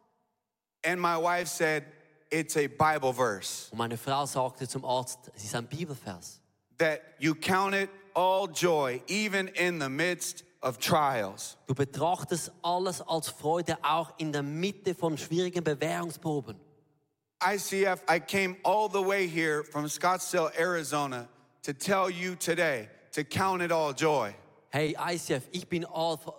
And 0.85 1.00
my 1.00 1.16
wife 1.16 1.47
said, 1.47 1.85
It's 2.30 2.54
a 2.59 2.66
Bible 2.66 3.14
verse 3.14 3.71
Und 3.71 3.78
meine 3.78 3.97
Frau 3.97 4.26
sagte 4.26 4.69
zum 4.69 4.85
Arzt, 4.85 5.30
es 5.35 5.45
ist 5.45 5.54
ein 5.54 5.66
Bibelvers, 5.66 6.42
that 6.76 7.00
you 7.19 7.35
count 7.35 7.75
it 7.75 7.88
all 8.12 8.47
joy, 8.52 9.02
even 9.09 9.49
in 9.49 9.80
the 9.80 9.88
midst 9.88 10.45
of 10.62 10.78
trials. 10.78 11.56
du 11.66 11.74
betrachtest 11.74 12.52
alles 12.62 13.00
als 13.02 13.28
Freude, 13.28 13.78
auch 13.82 14.12
in 14.18 14.32
der 14.32 14.42
Mitte 14.42 14.94
von 14.94 15.16
schwierigen 15.16 15.64
Bewährungsproben. 15.64 16.56
ICF, 17.42 18.02
I 18.08 18.20
came 18.20 18.56
all 18.64 18.88
the 18.90 19.02
way 19.02 19.26
here 19.26 19.64
from 19.64 19.86
Scottsdale, 19.88 20.50
Arizona 20.58 21.26
to 21.62 21.72
tell 21.72 22.10
you 22.10 22.34
today 22.36 22.88
to 23.12 23.24
count 23.24 23.62
it 23.62 23.72
all 23.72 23.92
joy. 23.94 24.34
Hey 24.72 24.94
ICF, 24.94 25.48
ich 25.50 25.66
bin 25.66 25.84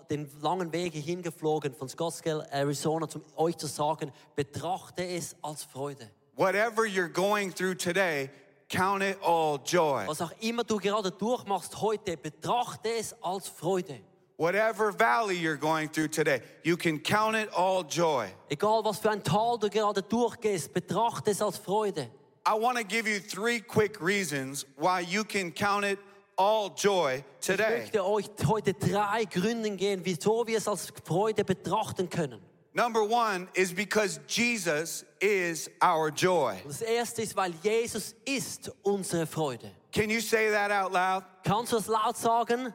den 0.09 0.29
langen 0.41 0.71
Weg 0.71 0.93
hingeflogen 0.93 1.73
von 1.73 1.89
Scottsdale, 1.89 2.47
Arizona, 2.51 3.07
um 3.13 3.23
euch 3.35 3.57
zu 3.57 3.67
sagen, 3.67 4.11
betrachte 4.35 5.03
es 5.03 5.35
als 5.41 5.63
Freude. 5.63 6.09
Whatever 6.37 6.85
you're 6.85 7.11
going 7.11 7.53
through 7.53 7.75
today, 7.75 8.29
count 8.69 9.03
it 9.03 9.17
all 9.21 9.59
joy. 9.65 10.07
Was 10.07 10.21
auch 10.21 10.31
immer 10.39 10.63
du 10.63 10.77
gerade 10.77 11.11
durchmachst 11.11 11.81
heute, 11.81 12.15
betrachte 12.15 12.89
es 12.89 13.13
als 13.21 13.49
Freude. 13.49 13.99
Whatever 14.41 14.91
valley 14.91 15.38
you're 15.38 15.55
going 15.55 15.88
through 15.88 16.07
today, 16.07 16.41
you 16.63 16.75
can 16.75 16.98
count 16.98 17.36
it 17.36 17.48
all 17.55 17.83
joy. 17.83 18.27
Egal 18.50 18.83
was 18.83 18.98
für 18.98 19.12
ein 19.12 19.21
Tal 19.21 19.60
du 19.60 19.69
gerade 19.69 20.01
durchgehst, 20.01 20.74
betrachte 20.74 21.29
es 21.29 21.43
als 21.43 21.60
Freude. 21.60 22.10
I 22.43 22.55
want 22.55 22.75
to 22.79 22.83
give 22.83 23.07
you 23.07 23.19
three 23.19 23.60
quick 23.60 24.01
reasons 24.01 24.65
why 24.77 25.01
you 25.01 25.24
can 25.24 25.51
count 25.51 25.86
it 25.86 26.00
all 26.39 26.71
joy 26.75 27.24
today. 27.39 27.83
Ich 27.86 27.93
möchte 27.93 28.03
euch 28.03 28.31
heute 28.48 28.74
drei 28.74 29.25
Gründe 29.25 29.69
geben, 29.75 30.01
wieso 30.03 30.48
wir 30.48 30.57
es 30.57 30.67
als 30.67 30.91
Freude 31.05 31.43
betrachten 31.43 32.10
können. 32.10 32.41
Number 32.74 33.03
one 33.03 33.48
is 33.53 33.71
because 33.71 34.19
Jesus 34.27 35.05
is 35.19 35.69
our 35.83 36.10
joy. 36.10 36.55
Das 36.65 36.81
erste 36.81 37.21
ist, 37.21 37.36
weil 37.36 37.53
Jesus 37.62 38.15
ist 38.25 38.71
unsere 38.81 39.27
Freude. 39.27 39.69
Can 39.91 40.10
you 40.10 40.19
say 40.19 40.50
that 40.50 40.71
out 40.71 40.91
loud? 40.91 41.24
Kannst 41.43 41.74
du 41.74 41.77
es 41.77 41.86
laut 41.86 42.17
sagen? 42.17 42.74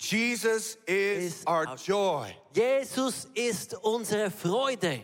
Jesus 0.00 0.78
is 0.86 1.44
our- 1.46 1.76
joy. 1.76 2.34
Jesus 2.54 3.26
ist 3.34 3.74
unsere 3.82 4.30
Freude. 4.30 5.02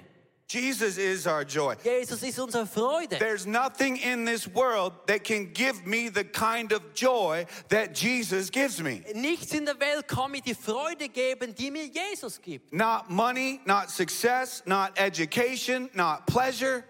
Jesus 0.48 0.96
is 0.96 1.26
our 1.26 1.44
joy. 1.44 1.74
Jesus 1.82 2.22
ist 2.22 2.38
unsere 2.38 2.66
Freude. 2.66 3.18
There's 3.18 3.46
nothing 3.46 3.96
in 3.96 4.24
this 4.24 4.46
world 4.46 4.92
that 5.06 5.24
can 5.24 5.52
give 5.52 5.84
me 5.84 6.08
the 6.08 6.24
kind 6.24 6.72
of 6.72 6.94
joy 6.94 7.46
that 7.68 7.94
Jesus 7.94 8.48
gives 8.50 8.80
me. 8.80 9.02
Nichts 9.14 9.52
in 9.52 9.66
der 9.66 9.78
Welt 9.80 10.06
kann 10.06 10.30
mir 10.30 10.40
die 10.40 10.54
Freude 10.54 11.08
geben, 11.08 11.52
die 11.54 11.70
mir 11.70 11.86
Jesus 11.86 12.40
gibt. 12.40 12.72
Not 12.72 13.10
money, 13.10 13.60
not 13.66 13.90
success, 13.90 14.62
not 14.66 14.92
education, 14.96 15.90
not 15.94 16.26
pleasure. 16.26 16.84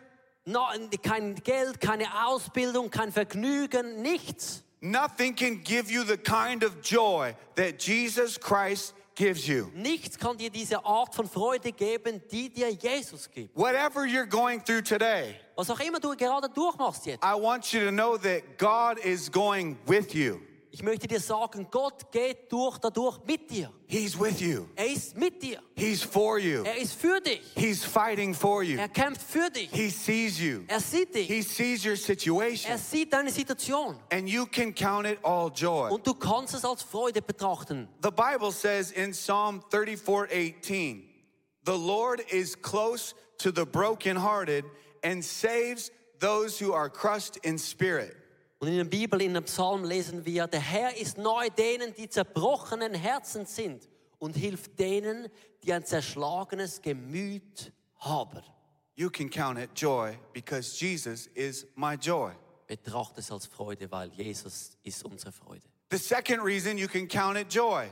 No, 0.45 0.69
kein 1.03 1.35
Geld, 1.43 1.81
keine 1.81 2.07
Ausbildung, 2.27 2.91
kein 2.91 3.11
Vergnügen, 3.11 4.01
nichts. 4.03 4.63
Nothing 4.91 5.35
can 5.35 5.61
give 5.63 5.91
you 5.91 6.05
the 6.05 6.17
kind 6.17 6.63
of 6.63 6.81
joy 6.81 7.35
that 7.57 7.79
Jesus 7.79 8.39
Christ 8.39 8.95
gives 9.17 9.49
you. 9.49 9.71
Nichts 9.75 10.17
kann 10.19 10.37
dir 10.37 10.51
diese 10.51 10.85
Art 10.85 11.15
von 11.15 11.29
Freude 11.29 11.73
geben, 11.73 12.21
die 12.31 12.49
dir 12.49 12.71
Jesus 12.71 13.29
gibt. 13.29 13.57
Whatever 13.57 14.07
you're 14.07 14.27
going 14.27 14.61
through 14.63 14.83
today, 14.83 15.35
Was 15.57 15.71
auch 15.71 15.81
immer 15.81 15.99
du 15.99 16.15
gerade 16.15 16.49
durchmachst 16.49 17.07
jetzt. 17.07 17.25
I 17.25 17.35
want 17.35 17.73
you 17.73 17.81
to 17.81 17.91
know 17.91 18.17
that 18.19 18.59
God 18.59 18.99
is 18.99 19.29
going 19.31 19.77
with 19.87 20.15
you. 20.15 20.41
Ich 20.77 20.83
möchte 20.83 21.09
dir 21.09 21.21
sagen, 21.21 21.67
Gott 21.71 22.13
geht 22.13 22.53
durch 22.53 22.77
dadurch 22.77 23.19
mit 23.27 23.51
dir. 23.51 23.73
He's 23.87 24.21
with 24.21 24.43
you. 24.43 24.67
Er 24.77 24.93
ist 24.93 25.17
mit 25.17 25.43
dir. 25.43 25.59
He's 25.75 26.03
for 26.03 26.39
you. 26.39 26.65
Er 26.65 26.77
ist 26.77 26.93
für 26.93 27.19
dich. 27.19 27.41
He's 27.55 27.83
fighting 27.83 28.35
for 28.35 28.63
you. 28.63 28.79
Er 28.79 28.91
kämpft 28.91 29.23
für 29.23 29.49
dich. 29.49 29.71
He 29.73 29.89
sees 29.89 30.39
you. 30.39 30.65
Er 30.69 30.81
sieht 30.81 31.15
dich. 31.15 31.29
He 31.29 31.41
sees 31.41 31.83
your 31.83 31.97
situation. 31.97 32.71
Er 32.71 32.77
sieht 32.77 33.11
deine 33.11 33.31
Situation. 33.31 33.97
And 34.13 34.29
you 34.29 34.45
can 34.45 34.75
count 34.75 35.07
it 35.07 35.19
all 35.25 35.51
joy. 35.51 35.89
Und 35.91 36.07
du 36.07 36.13
kannst 36.13 36.53
es 36.53 36.63
als 36.63 36.83
Freude 36.83 37.23
betrachten. 37.23 37.89
The 38.03 38.11
Bible 38.11 38.53
says 38.53 38.91
in 38.91 39.13
Psalm 39.13 39.63
34 39.71 40.31
18, 40.31 41.09
the 41.65 41.73
Lord 41.73 42.21
is 42.31 42.55
close 42.55 43.15
to 43.39 43.51
the 43.51 43.65
brokenhearted 43.65 44.67
and 45.03 45.25
saves 45.25 45.91
those 46.21 46.63
who 46.63 46.75
are 46.75 46.91
crushed 46.91 47.39
in 47.47 47.57
spirit. 47.57 48.15
Und 48.59 48.69
in 48.69 48.77
der 48.77 48.85
Bibel, 48.85 49.21
in 49.21 49.35
dem 49.35 49.45
Psalm 49.45 49.85
lesen 49.85 50.25
wir, 50.25 50.47
der 50.47 50.61
Herr 50.61 50.97
ist 50.97 51.19
nahe 51.19 51.51
denen, 51.51 51.95
die 51.95 52.09
zerbrochenen 52.09 52.95
Herzen 52.95 53.45
sind 53.45 53.89
und 54.19 54.35
hilft 54.35 54.79
denen, 54.79 55.29
die 55.63 55.73
ein 55.73 55.85
zerschlagenes 55.85 56.81
Gemüt 56.81 57.73
haben. 57.99 58.43
You 58.95 59.11
can 59.11 59.29
count 59.29 59.59
it 59.59 59.71
joy 59.77 60.17
because 60.33 60.75
Jesus 60.83 61.27
is 61.35 61.67
my 61.75 61.95
joy. 61.97 62.33
Betrachte 62.67 63.21
es 63.21 63.31
als 63.31 63.47
Freude, 63.47 63.91
weil 63.91 64.11
Jesus 64.13 64.77
ist 64.83 65.05
unsere 65.05 65.33
Freude. 65.33 65.63
The 65.91 65.99
second 65.99 66.41
reason 66.43 66.79
you 66.79 66.89
can 66.89 67.07
count 67.07 67.37
it 67.39 67.53
joy 67.53 67.91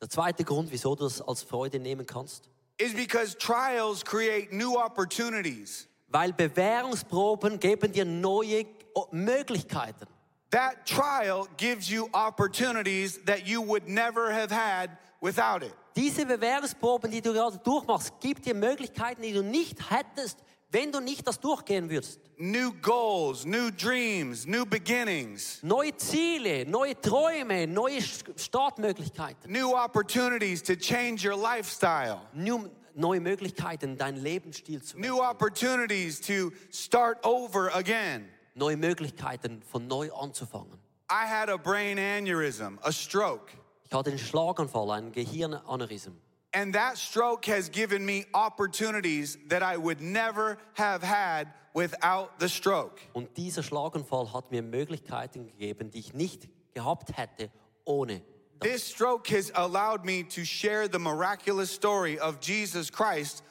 Der 0.00 0.08
zweite 0.08 0.44
Grund, 0.44 0.70
wieso 0.70 0.94
du 0.94 1.06
es 1.06 1.20
als 1.20 1.42
Freude 1.42 1.78
nehmen 1.80 2.06
kannst, 2.06 2.48
is 2.78 2.94
because 2.94 3.36
trials 3.36 4.04
create 4.04 4.52
new 4.54 4.76
opportunities. 4.78 5.88
weil 6.08 6.32
Bewährungsproben 6.32 7.58
geben 7.58 7.92
dir 7.92 8.04
neue 8.04 8.64
Möglichkeiten. 9.10 10.06
That 10.50 10.86
trial 10.86 11.48
gives 11.56 11.88
you 11.90 12.08
opportunities 12.12 13.18
that 13.24 13.46
you 13.46 13.60
would 13.60 13.88
never 13.88 14.32
have 14.32 14.50
had 14.54 14.90
without 15.20 15.62
it. 15.64 15.74
Diese 15.96 16.26
Bewährungsproben, 16.26 17.10
die 17.10 17.20
du 17.20 17.32
gerade 17.32 17.58
durchmachst, 17.58 18.12
gibt 18.20 18.46
dir 18.46 18.54
Möglichkeiten, 18.54 19.22
die 19.22 19.32
du 19.32 19.42
nicht 19.42 19.90
hättest, 19.90 20.38
wenn 20.70 20.90
du 20.90 21.00
nicht 21.00 21.26
das 21.26 21.38
durchgehen 21.38 21.88
würdest. 21.88 22.20
New 22.36 22.72
goals, 22.82 23.44
new 23.44 23.70
dreams, 23.70 24.44
new 24.44 24.64
beginnings, 24.66 25.60
Neue 25.62 25.96
Ziele, 25.96 26.64
neue 26.68 27.00
Träume, 27.00 27.66
neue 27.68 28.00
Startmöglichkeiten, 28.00 29.50
new 29.52 29.72
opportunities 29.72 30.62
to 30.62 30.74
change 30.74 31.24
your 31.24 31.36
lifestyle, 31.36 32.20
New- 32.32 32.70
neue 32.94 33.20
Möglichkeiten, 33.20 33.96
deinen 33.96 34.22
Lebensstil 34.22 34.82
zu 34.82 34.98
new 34.98 35.20
opportunities 35.20 36.20
to 36.20 36.50
start 36.72 37.18
over 37.24 37.74
again. 37.74 38.28
Neue 38.54 38.76
Möglichkeiten 38.76 39.62
von 39.62 39.86
neu 39.86 40.10
anzufangen. 40.12 40.78
I 41.10 41.26
had 41.26 41.48
a 41.48 41.56
brain 41.58 41.98
aneurysm, 41.98 42.78
a 42.82 42.90
stroke, 42.92 43.52
Ich 43.84 43.92
hatte 43.92 44.10
einen 44.10 44.18
Schlaganfall, 44.18 44.90
ein 44.90 45.12
Gehirnaneurysm. 45.12 46.12
and 46.52 46.74
that 46.74 46.96
stroke 46.96 47.44
has 47.46 47.68
given 47.68 48.04
me 48.06 48.24
opportunities 48.32 49.36
that 49.48 49.62
I 49.62 49.76
would 49.76 50.00
never 50.00 50.56
have 50.74 51.02
had 51.02 51.48
without 51.74 52.38
the 52.38 52.48
stroke. 52.48 53.00
Und 53.12 53.36
dieser 53.36 53.62
Schlaganfall 53.62 54.32
hat 54.32 54.50
mir 54.50 54.62
Möglichkeiten 54.62 55.46
gegeben, 55.46 55.90
die 55.90 55.98
ich 55.98 56.14
nicht 56.14 56.48
gehabt 56.72 57.16
hätte 57.16 57.50
ohne. 57.84 58.22
This 58.60 58.88
stroke 58.88 59.28
has 59.28 59.50
allowed 59.54 60.04
me 60.04 60.22
to 60.28 60.44
share 60.44 60.88
the 60.88 60.98
miraculous 60.98 61.70
story 61.70 62.18
of 62.18 62.38
Jesus 62.40 62.90
Christ 62.90 63.42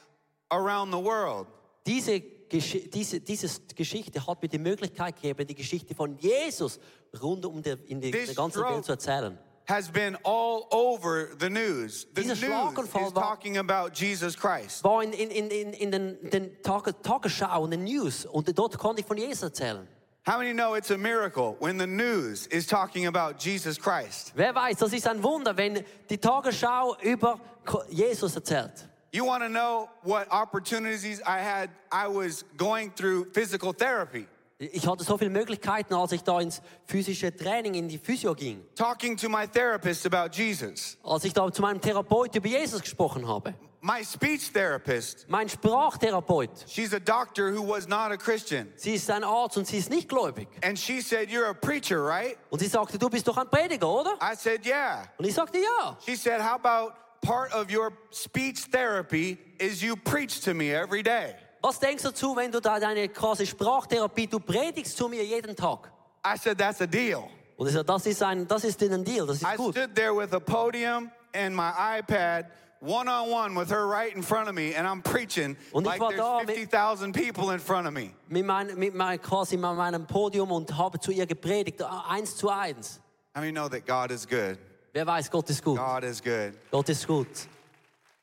around 0.50 0.90
the 0.90 0.98
world. 0.98 1.46
Diese, 1.86 2.20
diese, 2.60 3.20
diese 3.20 3.60
Geschichte 3.74 4.26
hat 4.26 4.42
mir 4.42 4.48
die 4.48 4.58
Möglichkeit 4.58 5.16
gegeben, 5.16 5.46
die 5.46 5.54
Geschichte 5.54 5.94
von 5.94 6.16
Jesus 6.18 6.78
rund 7.20 7.44
um 7.46 7.62
der, 7.62 7.78
in 7.86 8.00
die, 8.00 8.10
der 8.10 8.34
ganzen 8.34 8.62
Welt 8.62 8.84
zu 8.84 8.92
erzählen. 8.92 9.38
Has 9.66 9.88
been 9.88 10.14
all 10.24 10.66
over 10.70 11.28
the 11.40 11.48
news. 11.48 12.06
The 12.14 12.22
Dieser 12.22 12.34
news 12.34 12.42
is 12.42 13.14
war- 13.14 13.14
talking 13.14 13.56
about 13.56 13.94
Jesus 13.94 14.36
Christ. 14.36 14.84
War 14.84 15.02
in, 15.02 15.12
in, 15.14 15.30
in, 15.30 15.50
in, 15.50 15.72
in 15.72 15.90
den, 15.90 16.30
den 16.30 16.62
Tage, 16.62 16.94
Tagesschau 17.00 17.62
und 17.62 17.70
den 17.70 17.84
News 17.84 18.26
und 18.26 18.58
dort 18.58 18.76
konnte 18.76 19.00
ich 19.00 19.06
von 19.06 19.16
Jesus 19.16 19.42
erzählen. 19.42 19.88
How 20.26 20.38
many 20.38 20.52
know 20.52 20.74
it's 20.74 20.90
a 20.90 20.96
miracle 20.98 21.56
when 21.60 21.78
the 21.78 21.86
news 21.86 22.46
is 22.46 22.66
talking 22.66 23.06
about 23.06 23.38
Jesus 23.38 23.78
Christ? 23.78 24.32
Wer 24.34 24.54
weiß, 24.54 24.78
das 24.78 24.92
ist 24.92 25.06
ein 25.06 25.22
Wunder, 25.22 25.56
wenn 25.56 25.82
die 26.10 26.18
Tagesschau 26.18 26.96
über 27.02 27.40
Jesus 27.88 28.34
erzählt. 28.34 28.88
You 29.14 29.24
want 29.24 29.44
to 29.44 29.48
know 29.48 29.88
what 30.02 30.26
opportunities 30.32 31.20
I 31.24 31.38
had? 31.38 31.70
I 31.92 32.08
was 32.08 32.44
going 32.56 32.90
through 32.96 33.26
physical 33.32 33.72
therapy. 33.72 34.26
Ich 34.58 34.86
hatte 34.88 35.04
so 35.04 35.16
viele 35.16 35.30
Möglichkeiten, 35.30 35.94
als 35.94 36.10
ich 36.10 36.24
da 36.24 36.40
ins 36.40 36.60
physische 36.86 37.34
Training, 37.34 37.74
in 37.74 37.86
die 37.88 37.98
Physio 37.98 38.34
ging. 38.34 38.64
talking 38.74 39.16
to 39.16 39.28
my 39.28 39.46
therapist 39.46 40.04
about 40.04 40.34
Jesus. 40.36 40.96
Als 41.04 41.24
ich 41.24 41.32
da 41.32 41.48
zu 41.52 41.62
meinem 41.62 41.80
Therapeut 41.80 42.34
über 42.34 42.48
Jesus 42.48 42.80
gesprochen 42.80 43.28
habe. 43.28 43.54
My 43.80 44.02
speech 44.02 44.50
therapist, 44.52 45.28
Mein 45.28 45.48
Sprachtherapeut. 45.48 46.50
she's 46.66 46.92
a 46.92 46.98
doctor 46.98 47.52
who 47.52 47.62
was 47.68 47.86
not 47.86 48.10
a 48.10 48.16
Christian. 48.16 48.72
Sie 48.76 48.94
ist 48.94 49.08
ein 49.10 49.22
Arzt 49.22 49.56
und 49.58 49.66
sie 49.66 49.78
ist 49.78 49.90
nicht 49.90 50.08
gläubig. 50.08 50.48
And 50.64 50.76
she 50.76 51.00
said, 51.00 51.28
You're 51.28 51.50
a 51.50 51.54
preacher, 51.54 52.02
right? 52.04 52.36
Und 52.50 52.58
sie 52.60 52.66
sagte, 52.68 52.98
du 52.98 53.08
bist 53.10 53.28
doch 53.28 53.36
ein 53.36 53.48
Prediger, 53.48 53.88
oder? 53.88 54.14
I 54.20 54.34
said, 54.36 54.64
Yeah. 54.66 55.04
Und 55.18 55.26
ich 55.26 55.34
sagte, 55.34 55.58
ja. 55.58 55.96
She 56.04 56.16
said, 56.16 56.40
How 56.40 56.54
about 56.54 56.94
part 57.24 57.52
of 57.52 57.70
your 57.70 57.92
speech 58.10 58.66
therapy 58.70 59.38
is 59.58 59.82
you 59.82 59.96
preach 59.96 60.40
to 60.42 60.54
me 60.54 60.72
every 60.74 61.02
day? 61.02 61.34
Was 61.62 61.78
denkst 61.80 62.02
du 62.02 62.10
dazu, 62.10 62.36
wenn 62.36 62.50
du 62.52 62.60
da 62.60 62.78
deine 62.78 63.08
quasi 63.08 63.46
Sprachtherapie, 63.46 64.26
du 64.26 64.38
predigst 64.38 64.96
zu 64.96 65.08
mir 65.08 65.24
jeden 65.24 65.56
Tag? 65.56 65.90
I 66.24 66.36
said, 66.36 66.58
That's 66.58 66.80
a 66.80 66.86
deal. 66.86 67.28
Und 67.56 67.68
ich 67.68 67.72
sagte, 67.74 67.86
das 67.92 68.06
ist 68.06 68.22
ein, 68.22 68.46
das 68.46 68.64
ist 68.64 68.82
ein 68.82 69.04
Deal, 69.04 69.26
das 69.26 69.36
ist 69.36 69.44
I 69.44 69.56
gut. 69.56 69.74
stood 69.74 69.94
there 69.94 70.12
with 70.14 70.32
a 70.34 70.40
podium 70.40 71.10
and 71.32 71.54
my 71.54 71.70
iPad. 72.00 72.46
One 72.80 73.08
on 73.08 73.30
one 73.30 73.54
with 73.54 73.70
her 73.70 73.86
right 73.86 74.14
in 74.14 74.22
front 74.22 74.48
of 74.48 74.54
me, 74.54 74.74
and 74.74 74.86
I'm 74.86 75.00
preaching 75.00 75.56
Und 75.72 75.84
ich 75.86 75.92
like 75.92 76.00
war 76.00 76.12
da 76.12 76.38
there's 76.44 76.46
mit- 76.48 76.70
50,000 76.70 77.12
people 77.14 77.50
in 77.54 77.58
front 77.60 77.86
of 77.86 77.94
me. 77.94 78.10
Mit, 78.28 78.44
mein, 78.44 78.76
mit 78.78 78.94
mein, 78.94 79.18
quasi 79.22 79.56
meinem 79.56 80.06
Podium 80.06 80.50
und 80.52 80.76
habe 80.76 80.98
zu 81.00 81.10
ihr 81.12 81.24
gepredigt, 81.26 81.80
eins 82.08 82.36
zu 82.36 82.50
eins. 82.50 83.00
How 83.34 83.40
many 83.40 83.52
know 83.52 83.68
that 83.68 83.86
God 83.86 84.10
is 84.10 84.26
good? 84.26 84.58
Wer 84.94 85.06
weiß, 85.06 85.28
Gott 85.30 85.50
ist 85.50 85.62
gut. 85.62 85.76
God 85.76 86.04
is 86.04 86.22
good, 86.22 86.52
Gott 86.70 86.88
ist 86.88 87.06
gut. 87.06 87.26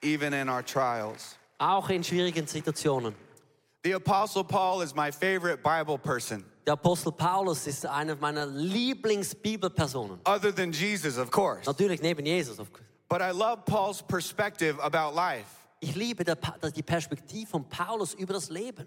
even 0.02 0.34
in 0.34 0.50
our 0.50 0.64
trials. 0.66 1.38
Auch 1.60 1.90
in 1.90 2.04
schwierigen 2.04 2.48
Situationen. 2.48 3.14
The 3.84 3.94
Apostle 3.96 4.44
Paul 4.44 4.82
is 4.82 4.96
my 4.96 5.12
favorite 5.12 5.62
Bible 5.62 5.98
person, 5.98 6.44
Der 6.66 6.74
Apostel 6.74 7.12
Paulus 7.12 7.68
ist 7.68 7.86
eine 7.86 8.16
meiner 8.16 8.46
Lieblingsbibelpersonen. 8.46 10.20
other 10.26 10.52
than 10.54 10.72
Jesus, 10.72 11.18
of 11.18 11.30
course. 11.32 11.66
Natürlich 11.66 12.02
neben 12.02 12.26
Jesus. 12.26 12.60
of 12.60 12.72
course. 12.72 12.86
But 13.10 13.22
I 13.22 13.32
love 13.32 13.66
Paul's 13.66 14.02
perspective 14.02 14.80
about 14.82 15.14
life. 15.16 15.48
Ich 15.82 15.96
liebe 15.96 16.24
der, 16.24 16.36
Pa- 16.36 16.56
die 16.70 16.84
Perspektive 16.84 17.48
von 17.50 17.68
Paulus 17.68 18.14
über 18.14 18.34
das 18.34 18.50
Leben. 18.50 18.86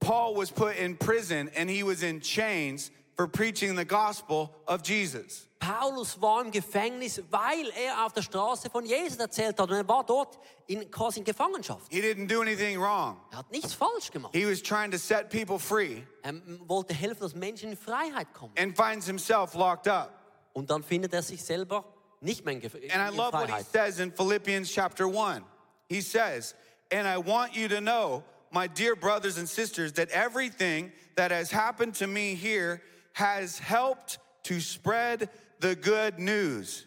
Paul 0.00 0.34
was 0.36 0.50
put 0.50 0.74
in 0.76 0.96
prison 0.98 1.48
and 1.56 1.70
he 1.70 1.82
was 1.84 2.02
in 2.02 2.20
chains 2.20 2.90
for 3.16 3.26
preaching 3.26 3.76
the 3.76 3.84
gospel 3.84 4.50
of 4.66 4.82
Jesus. 4.82 5.46
Paulus 5.60 6.20
war 6.20 6.40
im 6.44 6.50
Gefängnis, 6.50 7.22
weil 7.30 7.70
er 7.76 8.04
auf 8.04 8.12
der 8.12 8.22
Straße 8.22 8.68
von 8.68 8.84
Jesus 8.84 9.18
erzählt 9.18 9.58
hat. 9.60 9.70
Und 9.70 9.76
er 9.76 9.86
war 9.86 10.04
dort 10.04 10.38
in, 10.66 10.90
quasi 10.90 11.20
in 11.20 11.24
Gefangenschaft. 11.24 11.86
He 11.88 12.00
didn't 12.00 12.26
do 12.26 12.40
anything 12.40 12.80
wrong. 12.80 13.20
Er 13.30 13.38
hat 13.38 13.52
nichts 13.52 13.72
falsch 13.72 14.10
gemacht. 14.10 14.34
He 14.34 14.44
was 14.44 14.60
trying 14.60 14.90
to 14.90 14.98
set 14.98 15.30
people 15.30 15.58
free 15.60 16.02
Er 16.22 16.34
wollte 16.66 16.94
helfen, 16.94 17.20
dass 17.20 17.34
Menschen 17.34 17.70
in 17.70 17.76
Freiheit 17.76 18.32
kommen. 18.34 18.52
and 18.56 18.76
finds 18.76 19.06
himself 19.06 19.54
locked 19.54 19.86
up. 19.86 20.10
Und 20.52 20.68
dann 20.68 20.82
findet 20.82 21.12
er 21.14 21.22
sich 21.22 21.42
selber 21.44 21.84
nicht 22.20 22.44
mehr 22.44 22.54
in, 22.54 22.60
Gef 22.60 22.74
And 22.74 23.00
I 23.00 23.16
love 23.16 23.32
what 23.32 23.48
he 23.48 23.62
says 23.62 24.00
in 24.00 24.10
Philippians 24.10 24.68
chapter 24.68 25.06
1. 25.06 25.44
He 25.88 26.00
says, 26.00 26.54
And 26.90 27.06
I 27.06 27.18
want 27.18 27.54
you 27.54 27.68
to 27.68 27.80
know, 27.80 28.24
my 28.50 28.66
dear 28.66 28.96
brothers 28.96 29.38
and 29.38 29.48
sisters, 29.48 29.92
that 29.92 30.10
everything 30.10 30.90
that 31.14 31.30
has 31.30 31.52
happened 31.52 31.94
to 32.00 32.06
me 32.08 32.34
here 32.34 32.82
has 33.12 33.58
helped 33.58 34.18
to 34.44 34.60
spread 34.60 35.28
the 35.60 35.74
good 35.74 36.18
news. 36.18 36.86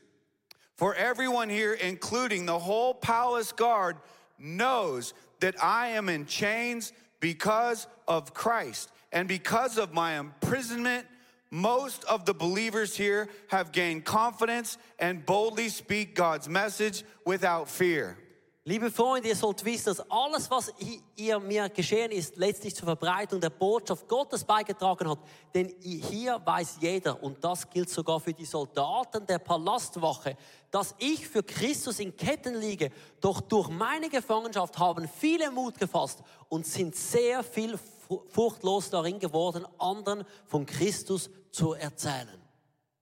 For 0.75 0.94
everyone 0.96 1.50
here, 1.50 1.74
including 1.74 2.46
the 2.46 2.60
whole 2.60 2.94
palace 2.94 3.51
guard, 3.51 3.98
knows 4.38 5.13
that 5.39 5.62
I 5.63 5.89
am 5.89 6.10
in 6.10 6.25
chains 6.25 6.91
because 7.20 7.88
of 8.08 8.34
Christ. 8.34 8.91
And 9.12 9.27
because 9.27 9.77
of 9.77 9.94
my 9.94 10.20
imprisonment, 10.20 11.08
most 11.50 12.03
of 12.05 12.25
the 12.25 12.34
believers 12.34 12.98
here 12.98 13.29
have 13.48 13.72
gained 13.72 14.03
confidence 14.03 14.77
and 15.00 15.25
boldly 15.25 15.70
speak 15.70 16.13
God's 16.13 16.50
message 16.50 17.03
without 17.25 17.70
fear. 17.70 18.17
Liebe 18.67 18.89
Freunde, 18.89 19.27
ihr 19.29 19.36
sollt 19.36 19.63
wissen, 19.63 19.93
dass 19.95 20.10
alles, 20.10 20.50
was 20.50 20.74
hi- 20.81 21.00
ihr 21.17 21.39
mir 21.39 21.69
geschehen 21.69 22.10
ist, 22.12 22.36
letztlich 22.36 22.74
zur 22.74 22.86
Verbreitung 22.86 23.39
der 23.39 23.51
Botschaft 23.51 24.07
Gottes 24.07 24.43
beigetragen 24.43 25.07
hat. 25.07 25.19
Denn 25.53 25.72
hier 25.79 26.41
weiß 26.43 26.77
jeder, 26.81 27.22
und 27.22 27.43
das 27.43 27.69
gilt 27.69 27.91
sogar 27.91 28.19
für 28.19 28.34
die 28.34 28.43
Soldaten 28.45 29.24
der 29.27 29.38
Palastwache, 29.38 30.36
dass 30.72 30.95
ich 30.98 31.27
für 31.27 31.43
Christus 31.43 32.00
in 32.00 32.17
Ketten 32.17 32.55
liege. 32.55 32.89
Doch 33.22 33.39
durch 33.39 33.69
meine 33.69 34.09
Gefangenschaft 34.09 34.79
haben 34.79 35.07
viele 35.07 35.51
Mut 35.51 35.77
gefasst 35.77 36.24
und 36.50 36.66
sind 36.66 36.96
sehr 36.96 37.44
viel 37.44 37.77
fu- 37.77 38.24
furchtlos 38.29 38.90
darin 38.90 39.20
geworden, 39.20 39.63
anderen 39.77 40.24
von 40.48 40.66
Christus 40.66 41.29
zu 41.51 41.74
erzählen. 41.74 42.42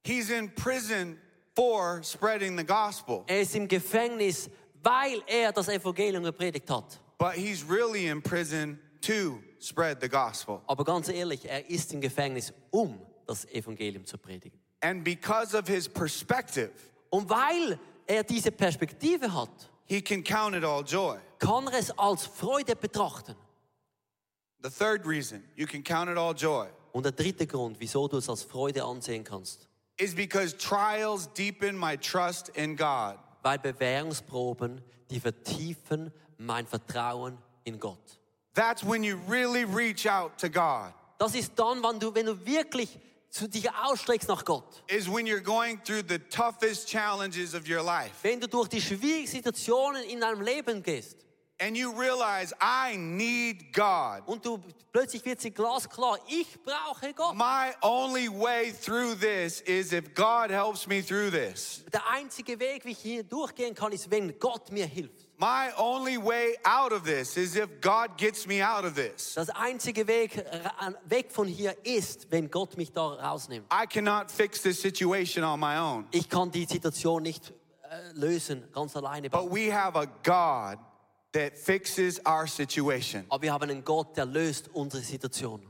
He's 0.05 0.29
in 0.29 0.53
prison 0.55 1.17
for 1.55 2.01
spreading 2.03 2.57
the 2.57 2.65
gospel, 2.65 3.23
Er 3.27 3.39
ist 3.39 3.55
im 3.55 3.67
Gefängnis, 3.69 4.49
weil 4.83 5.21
er 5.27 5.51
das 5.51 5.67
Evangelium 5.67 6.23
gepredigt 6.23 6.69
hat. 6.69 6.99
but 7.17 7.33
he's 7.33 7.63
really 7.63 8.07
in 8.07 8.21
prison 8.21 8.77
to 9.01 9.39
spread 9.59 9.99
the 10.01 10.09
gospel. 10.09 10.61
Aber 10.67 10.83
ganz 10.83 11.07
ehrlich, 11.09 11.45
er 11.49 11.69
ist 11.69 11.93
im 11.93 12.01
Gefängnis, 12.01 12.53
um 12.71 12.99
das 13.25 13.45
Evangelium 13.45 14.05
zu 14.05 14.17
predigen. 14.17 14.59
And 14.81 15.03
because 15.03 15.55
of 15.57 15.67
his 15.67 15.87
perspective, 15.87 16.71
Und 17.09 17.29
weil 17.29 17.79
er 18.07 18.23
diese 18.23 18.51
Perspektive 18.51 19.33
hat, 19.33 19.49
he 19.85 20.01
can 20.01 20.23
count 20.23 20.55
it 20.55 20.63
all 20.65 20.83
joy. 20.83 21.17
kann 21.39 21.67
er 21.67 21.79
es 21.79 21.91
als 21.97 22.25
Freude 22.25 22.75
betrachten. 22.75 23.35
The 24.61 24.69
third 24.69 25.05
reason 25.05 25.43
you 25.55 25.65
can 25.65 25.83
count 25.83 26.09
it 26.09 26.17
all 26.17 26.33
joy 26.33 26.67
Und 26.93 27.03
der 27.05 27.11
dritte 27.11 27.47
Grund, 27.47 27.77
wieso 27.79 28.07
du 28.07 28.17
es 28.17 28.29
als 28.29 28.43
Freude 28.43 28.83
ansehen 28.83 29.23
kannst, 29.23 29.67
is 29.97 30.13
because 30.13 30.55
trials 30.57 31.27
deepen 31.33 31.77
my 31.77 31.97
trust 31.97 32.49
in 32.49 32.75
God. 32.75 33.17
Weil 33.43 33.59
Bewährungsproben, 33.59 34.81
die 35.11 35.19
vertiefen 35.19 36.11
mein 36.37 36.65
Vertrauen 36.65 37.37
in 37.63 37.79
Gott. 37.79 38.19
That's 38.55 38.83
when 38.83 39.03
you 39.03 39.17
really 39.27 39.63
reach 39.63 40.07
out 40.07 40.37
to 40.39 40.49
God, 40.49 40.93
Das 41.17 41.35
ist 41.35 41.53
dann, 41.57 41.83
wenn 41.83 41.99
du, 41.99 42.13
wenn 42.13 42.25
du 42.25 42.45
wirklich 42.45 42.99
zu 43.29 43.47
dich 43.49 43.67
ausstreckst 43.71 44.27
nach 44.27 44.45
Gott. 44.45 44.83
is 44.87 45.07
when 45.07 45.25
you're 45.25 45.41
going 45.41 45.81
through 45.83 46.03
the 46.07 46.19
toughest 46.19 46.87
challenges 46.87 47.53
of 47.55 47.67
your 47.67 47.81
life. 47.83 48.11
Wenn 48.21 48.39
du 48.39 48.47
durch 48.47 48.67
die 48.69 48.81
schwierigen 48.81 49.27
Situationen 49.27 50.03
in 50.03 50.19
deinem 50.21 50.41
Leben 50.41 50.83
gehst 50.83 51.17
And 51.63 51.77
you 51.77 51.93
realize, 51.93 52.53
I 52.59 52.97
need 52.97 53.71
God. 53.71 54.23
und 54.25 54.45
du 54.45 54.59
plötzlich 54.91 55.23
wird 55.23 55.39
sie 55.39 55.51
glasklar, 55.51 56.19
ich 56.27 56.61
brauche 56.61 57.13
Gott. 57.13 57.35
My 57.35 57.73
only 57.81 58.27
way 58.27 58.73
through 58.73 59.15
this 59.15 59.61
is 59.61 59.93
if 59.93 60.13
God 60.13 60.51
helps 60.51 60.87
me 60.87 61.01
through 61.01 61.31
this. 61.31 61.85
Der 61.93 62.05
einzige 62.09 62.59
Weg, 62.59 62.83
wie 62.83 62.91
ich 62.91 62.97
hier 62.97 63.23
durchgehen 63.23 63.73
kann, 63.73 63.93
ist, 63.93 64.11
wenn 64.11 64.37
Gott 64.39 64.73
mir 64.73 64.85
hilft. 64.85 65.25
My 65.37 65.71
only 65.77 66.17
way 66.17 66.57
out 66.65 66.91
of 66.91 67.03
this 67.03 67.37
is 67.37 67.55
if 67.55 67.69
God 67.79 68.17
gets 68.17 68.45
me 68.45 68.61
out 68.61 68.83
of 68.83 68.95
this. 68.95 69.35
Das 69.35 69.49
einzige 69.49 70.05
Weg 70.05 70.35
äh, 70.35 70.43
weg 71.05 71.31
von 71.31 71.47
hier 71.47 71.77
ist, 71.85 72.29
wenn 72.29 72.51
Gott 72.51 72.75
mich 72.75 72.91
da 72.91 73.05
rausnimmt. 73.05 73.71
I 73.71 73.87
cannot 73.87 74.29
fix 74.29 74.61
this 74.61 74.81
situation 74.81 75.45
on 75.45 75.61
my 75.61 75.77
own. 75.77 76.07
Ich 76.11 76.27
kann 76.27 76.51
die 76.51 76.65
Situation 76.65 77.23
nicht 77.23 77.53
äh, 77.83 78.11
lösen, 78.15 78.69
ganz 78.73 78.97
alleine. 78.97 79.29
But 79.29 79.49
we 79.49 79.73
have 79.73 79.97
a 79.97 80.05
God 80.23 80.77
that 81.33 81.57
fixes 81.57 82.19
our 82.25 82.47
situation. 82.47 83.25
Aber 83.29 83.41
wir 83.41 83.51
haben 83.51 83.69
einen 83.69 83.83
Gott, 83.83 84.15
der 84.15 84.25
löst 84.25 84.69
unsere 84.73 85.03
Situation. 85.03 85.61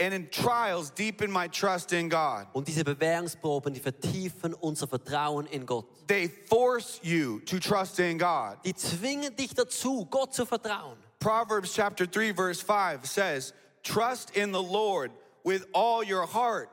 And 0.00 0.12
in 0.12 0.28
trials, 0.28 0.90
deepen 0.90 1.30
my 1.30 1.48
trust 1.48 1.92
in 1.92 2.08
God. 2.08 2.48
Und 2.52 2.66
diese 2.66 2.82
Bewährungsproben, 2.84 3.72
die 3.72 3.80
vertiefen 3.80 4.52
unser 4.54 4.88
Vertrauen 4.88 5.46
in 5.46 5.64
Gott. 5.64 5.86
They 6.08 6.28
force 6.28 6.98
you 7.02 7.40
to 7.46 7.60
trust 7.60 8.00
in 8.00 8.18
God. 8.18 8.58
Die 8.64 8.74
zwingen 8.74 9.34
dich 9.36 9.54
dazu, 9.54 10.04
Gott 10.10 10.34
zu 10.34 10.44
vertrauen. 10.46 10.96
Proverbs 11.20 11.72
chapter 11.72 12.06
3 12.06 12.34
verse 12.34 12.60
5 12.60 13.06
says, 13.06 13.54
"Trust 13.84 14.36
in 14.36 14.52
the 14.52 14.62
Lord 14.62 15.12
with 15.44 15.64
all 15.72 16.02
your 16.02 16.26
heart 16.26 16.70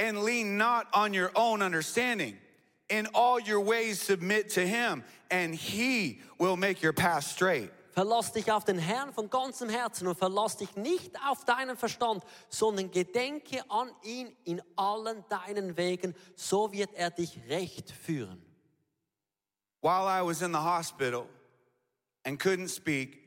and 0.00 0.22
lean 0.24 0.58
not 0.58 0.86
on 0.92 1.14
your 1.14 1.30
own 1.34 1.62
understanding. 1.62 2.36
In 2.90 3.06
all 3.14 3.38
your 3.40 3.64
ways 3.64 4.00
submit 4.00 4.52
to 4.54 4.60
him, 4.60 5.04
and 5.30 5.54
he 5.54 6.20
will 6.38 6.56
make 6.56 6.84
your 6.84 6.92
path 6.92 7.24
straight." 7.24 7.70
Verlass 7.92 8.32
dich 8.32 8.50
auf 8.50 8.64
den 8.64 8.78
Herrn 8.78 9.12
von 9.12 9.28
ganzem 9.28 9.68
Herzen 9.68 10.06
und 10.06 10.16
verlass 10.16 10.56
dich 10.56 10.74
nicht 10.76 11.16
auf 11.28 11.44
deinen 11.44 11.76
Verstand, 11.76 12.24
sondern 12.48 12.90
gedenke 12.90 13.62
an 13.68 13.90
ihn 14.02 14.34
in 14.44 14.62
allen 14.76 15.24
deinen 15.28 15.76
Wegen, 15.76 16.14
so 16.34 16.72
wird 16.72 16.94
er 16.94 17.10
dich 17.10 17.38
recht 17.48 17.90
führen. 17.90 18.42
While 19.82 20.06
I 20.06 20.22
was 20.22 20.42
in 20.42 20.52
the 20.52 20.58
hospital 20.58 21.26
and 22.24 22.40
couldn't 22.40 22.68
speak 22.68 23.18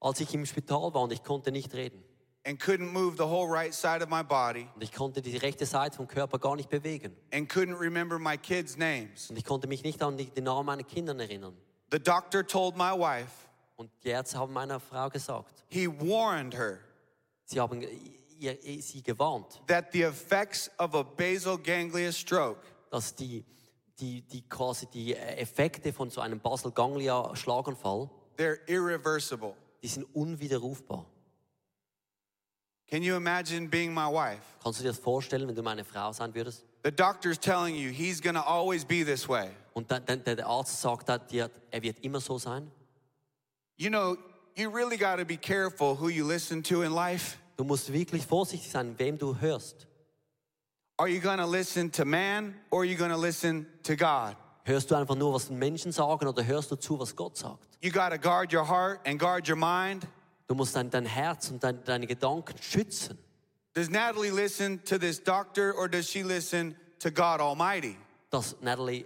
Als 0.00 0.20
ich 0.20 0.34
im 0.34 0.44
Spital 0.44 0.92
war 0.92 1.02
und 1.02 1.12
ich 1.12 1.22
konnte 1.22 1.50
nicht 1.50 1.72
reden 1.72 2.03
and 2.46 2.58
couldn't 2.60 2.92
move 2.92 3.16
the 3.16 3.26
whole 3.26 3.48
right 3.48 3.72
side 3.74 4.02
of 4.02 4.08
my 4.08 4.22
body 4.22 4.68
und 4.74 4.82
ich 4.82 4.92
konnte 4.92 5.22
die 5.22 5.36
rechte 5.36 5.66
Seite 5.66 5.96
vom 5.96 6.06
Körper 6.06 6.38
gar 6.38 6.56
nicht 6.56 6.68
bewegen 6.68 7.16
and 7.32 7.50
couldn't 7.50 7.78
remember 7.78 8.18
my 8.18 8.36
kids' 8.36 8.76
names, 8.76 9.30
und 9.30 9.36
ich 9.36 9.44
konnte 9.44 9.66
mich 9.66 9.82
nicht 9.82 10.02
an 10.02 10.16
die, 10.16 10.26
den 10.26 10.44
Namen 10.44 10.66
meiner 10.66 10.84
Kinder 10.84 11.18
erinnern. 11.18 11.56
the 11.90 11.98
doctor 11.98 12.46
told 12.46 12.76
my 12.76 12.92
wife, 12.92 13.48
Und 13.76 13.90
die 14.04 14.08
Ärzte 14.10 14.38
haben 14.38 14.52
meiner 14.52 14.78
Frau 14.78 15.08
gesagt, 15.08 15.64
he 15.68 15.86
warned 15.88 16.54
her 16.54 16.78
sie 17.44 17.60
haben 17.60 17.82
ihr, 18.38 18.58
sie 18.82 19.02
gewarnt, 19.02 19.60
that 19.66 19.92
the 19.92 20.02
effects 20.02 20.70
of 20.78 20.94
a 20.94 21.02
basal 21.02 21.56
ganglia 21.58 22.12
stroke 22.12 22.60
dass 22.90 23.14
die, 23.14 23.44
die, 23.98 24.20
die 24.22 24.42
quasi 24.48 24.86
die 24.86 25.14
äh, 25.14 25.36
Effekte 25.38 25.92
von 25.92 26.10
so 26.10 26.20
einem 26.20 26.38
Basel-Ganglia-Schlaganfall, 26.38 28.08
they're 28.36 28.58
irreversible. 28.68 29.54
die 29.82 29.88
sind 29.88 30.04
unwiderrufbar. 30.14 31.04
Can 32.88 33.02
you 33.02 33.16
imagine 33.16 33.68
being 33.68 33.92
my 33.92 34.08
wife? 34.08 34.42
Kannst 34.62 34.80
du 34.80 34.84
dir 34.84 34.90
das 34.90 34.98
vorstellen, 34.98 35.48
wenn 35.48 35.54
du 35.54 35.62
meine 35.62 35.84
Frau 35.84 36.12
sein 36.12 36.34
würdest? 36.34 36.64
The 36.84 36.90
doctor's 36.90 37.38
telling 37.38 37.74
you 37.74 37.90
he's 37.90 38.20
going 38.20 38.34
to 38.34 38.42
always 38.42 38.84
be 38.84 39.04
this 39.04 39.28
way. 39.28 39.50
Und 39.72 39.90
dann, 39.90 40.04
dann, 40.04 40.22
der 40.24 40.46
Arzt 40.46 40.80
sagt 40.80 41.08
dir, 41.30 41.50
er 41.70 41.82
wird 41.82 41.98
immer 42.00 42.20
so 42.20 42.38
sein. 42.38 42.70
You 43.76 43.88
know, 43.90 44.16
you 44.54 44.70
really 44.70 44.96
got 44.96 45.16
to 45.16 45.24
be 45.24 45.36
careful 45.36 45.96
who 45.96 46.08
you 46.08 46.26
listen 46.26 46.62
to 46.64 46.82
in 46.82 46.92
life. 46.92 47.38
Du 47.56 47.64
musst 47.64 47.92
wirklich 47.92 48.26
vorsichtig 48.26 48.70
sein, 48.70 48.94
wem 48.98 49.18
du 49.18 49.34
hörst. 49.40 49.86
Are 50.96 51.08
you 51.08 51.20
going 51.20 51.38
to 51.38 51.46
listen 51.46 51.90
to 51.92 52.04
man 52.04 52.54
or 52.70 52.80
are 52.80 52.84
you 52.84 52.96
going 52.96 53.10
to 53.10 53.16
listen 53.16 53.66
to 53.82 53.96
God? 53.96 54.36
Hörst 54.64 54.90
du 54.90 54.94
einfach 54.94 55.16
nur, 55.16 55.34
was 55.34 55.50
Menschen 55.50 55.90
sagen 55.92 56.26
oder 56.26 56.44
hörst 56.44 56.70
du 56.70 56.76
zu, 56.76 56.98
was 56.98 57.14
Gott 57.14 57.36
sagt? 57.36 57.78
You 57.80 57.90
got 57.90 58.10
to 58.10 58.18
guard 58.18 58.52
your 58.52 58.64
heart 58.64 59.00
and 59.06 59.18
guard 59.18 59.48
your 59.48 59.56
mind. 59.56 60.06
Du 60.46 60.54
musst 60.54 60.76
dein, 60.76 60.90
dein 60.90 61.06
Herz 61.06 61.50
und 61.50 61.62
dein, 61.62 61.82
deine 61.84 62.06
Gedanken 62.06 62.54
schützen. 62.60 63.18
Does 63.74 63.88
Natalie 63.90 64.30
listen 64.30 64.82
to 64.84 64.98
this 64.98 65.22
doctor 65.22 65.74
or 65.76 65.88
does 65.88 66.08
she 66.08 66.22
listen 66.22 66.76
to 67.00 67.10
God 67.10 67.40
Almighty? 67.40 67.96
Dass 68.30 68.56
Natalie 68.60 69.04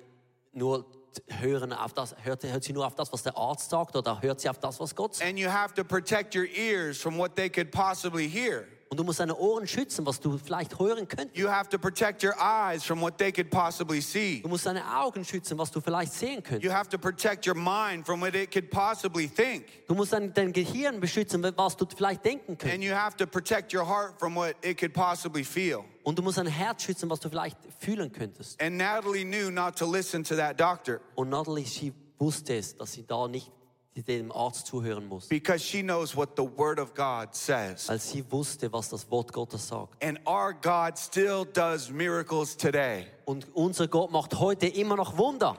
nur 0.53 0.85
hören 1.29 1.73
auf 1.73 1.93
das, 1.95 2.15
hört, 2.23 2.45
hört 2.45 2.65
sie 2.65 2.73
nur 2.73 2.87
auf 2.87 2.95
das, 2.95 3.13
was 3.13 3.23
der 3.23 3.37
Arzt 3.37 3.71
sagt 3.71 3.97
oder 3.97 4.21
hört 4.21 4.41
sie 4.41 4.49
auf 4.49 4.59
das, 4.59 4.79
was 4.79 4.95
Gott 4.95 5.15
sagt? 5.15 5.29
And 5.29 5.39
you 5.39 5.49
have 5.49 5.75
to 5.75 5.85
protect 5.85 6.35
your 6.35 6.47
ears 6.47 7.01
from 7.01 7.19
what 7.19 7.35
they 7.35 7.49
could 7.49 7.71
possibly 7.71 8.29
hear. 8.29 8.67
Und 8.91 8.99
du 8.99 9.05
musst 9.05 9.21
deine 9.21 9.37
Ohren 9.37 9.67
schützen, 9.67 10.07
was 10.07 10.19
du 10.19 10.39
vielleicht 10.39 10.79
hören 10.79 11.07
könntest. 11.07 11.37
You 11.37 11.49
have 11.49 11.69
to 11.69 11.79
protect 11.79 12.25
your 12.25 12.35
eyes 12.41 12.83
from 12.83 13.03
what 13.03 13.19
they 13.19 13.31
could 13.31 13.51
possibly 13.51 14.01
see. 14.01 14.41
Du 14.41 14.49
musst 14.49 14.65
deine 14.65 14.83
Augen 14.99 15.25
schützen, 15.27 15.59
was 15.59 15.71
du 15.71 15.81
vielleicht 15.81 16.13
sehen 16.15 16.43
könntest. 16.43 16.65
You 16.65 16.73
have 16.73 16.89
to 16.89 16.97
protect 16.99 17.47
your 17.47 17.55
mind 17.55 18.07
from 18.07 18.21
what 18.23 18.35
it 18.35 18.51
could 18.51 18.71
possibly 18.71 19.29
think. 19.29 19.87
Du 19.89 19.95
musst 19.95 20.15
dein, 20.15 20.33
dein 20.33 20.53
Gehirn 20.55 21.01
beschützen, 21.01 21.43
was 21.57 21.77
du 21.77 21.85
vielleicht 21.95 22.25
denken 22.25 22.53
And 22.53 22.59
könntest. 22.59 22.83
you 22.83 22.95
have 22.95 23.15
to 23.19 23.27
protect 23.27 23.75
your 23.75 23.87
heart 23.87 24.19
from 24.19 24.35
what 24.35 24.55
it 24.63 24.79
could 24.79 24.95
possibly 24.95 25.45
feel. 25.45 25.85
Und 26.05 26.19
du 26.19 26.23
musst 26.23 26.39
dein 26.39 26.47
Herz 26.47 26.85
schützen, 26.85 27.11
was 27.11 27.21
du 27.21 27.29
vielleicht 27.29 27.59
fühlen 27.79 28.11
könntest. 28.11 28.59
And 28.63 28.79
Natalie 28.79 29.25
knew 29.25 29.51
not 29.51 29.77
to 29.77 29.85
listen 29.85 30.25
to 30.25 30.35
that 30.37 30.59
doctor 30.59 31.01
Und 31.15 31.29
Natalie, 31.29 31.67
sie 31.67 31.93
wusste 32.19 32.55
es, 32.57 32.75
dass 32.75 32.93
sie 32.95 33.07
da 33.07 33.29
nicht 33.29 33.53
dem 33.97 34.31
Arzt 34.31 34.67
zuhören 34.69 35.07
muss. 35.07 35.29
because 35.29 35.61
she 35.65 35.83
knows 35.83 36.15
what 36.17 36.37
the 36.37 36.45
Word 36.45 36.79
of 36.79 36.95
God 36.95 37.35
says. 37.35 37.89
Weil 37.89 37.99
sie 37.99 38.23
wusste, 38.31 38.73
was 38.73 38.89
das 38.91 39.11
Wort 39.11 39.33
Gottes 39.33 39.67
sagt. 39.69 40.03
And 40.03 40.21
our 40.27 40.53
God 40.53 40.97
still 40.97 41.45
does 41.45 41.91
miracles 41.91 42.57
today. 42.57 43.07
Und 43.25 43.47
unser 43.55 43.89
Gott 43.89 44.11
macht 44.13 44.39
heute 44.39 44.69
immer 44.69 44.97
noch 44.97 45.19
Wunder. 45.19 45.59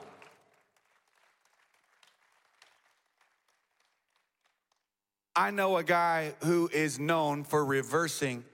I 5.36 5.50
know 5.50 5.76
a 5.76 5.82
guy 5.82 6.34
who 6.42 6.68
is 6.72 6.98
known 6.98 7.44
for 7.44 7.64
reversing 7.64 8.44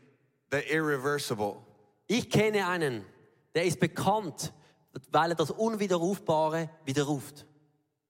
the 0.51 0.62
irreversible. 0.73 1.62
Ich 2.09 2.31
kenne 2.31 2.67
einen, 2.69 3.05
der 3.55 3.65
ist 3.65 3.81
bekannt, 3.81 4.53
weil 5.11 5.31
er 5.31 5.35
das 5.37 5.51
Unwiderrufbare 5.51 6.69
widerruft. 6.85 7.47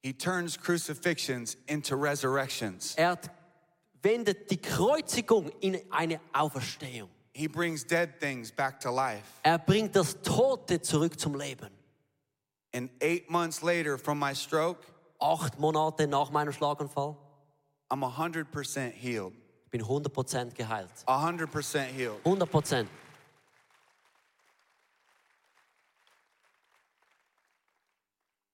He 0.06 0.12
turns 0.12 0.56
crucifixions 0.56 1.56
into 1.66 1.96
resurrections. 1.96 2.94
Er 2.96 3.18
wendet 4.04 4.48
die 4.48 4.56
Kreuzigung 4.56 5.50
in 5.60 5.80
eine 5.90 6.20
Auferstehung. 6.32 7.08
He 7.34 7.48
brings 7.48 7.82
dead 7.82 8.20
things 8.20 8.52
back 8.52 8.78
to 8.82 8.92
life. 8.92 9.24
Er 9.42 9.58
bringt 9.58 9.96
das 9.96 10.14
Tote 10.22 10.80
zurück 10.80 11.18
zum 11.18 11.34
Leben. 11.34 11.70
And 12.72 12.88
eight 13.00 13.28
months 13.28 13.62
later 13.64 13.98
from 13.98 14.20
my 14.20 14.32
stroke, 14.32 14.78
Acht 15.20 15.58
Monate 15.58 16.06
nach 16.06 16.30
meinem 16.30 16.52
Schlaganfall 16.52 17.16
I'm 17.90 18.04
100% 18.04 18.92
healed. 18.92 19.32
bin 19.72 19.82
100% 19.82 20.54
geheilt. 20.54 20.92
100% 21.08 21.78
healed. 21.86 22.22
100%. 22.22 22.86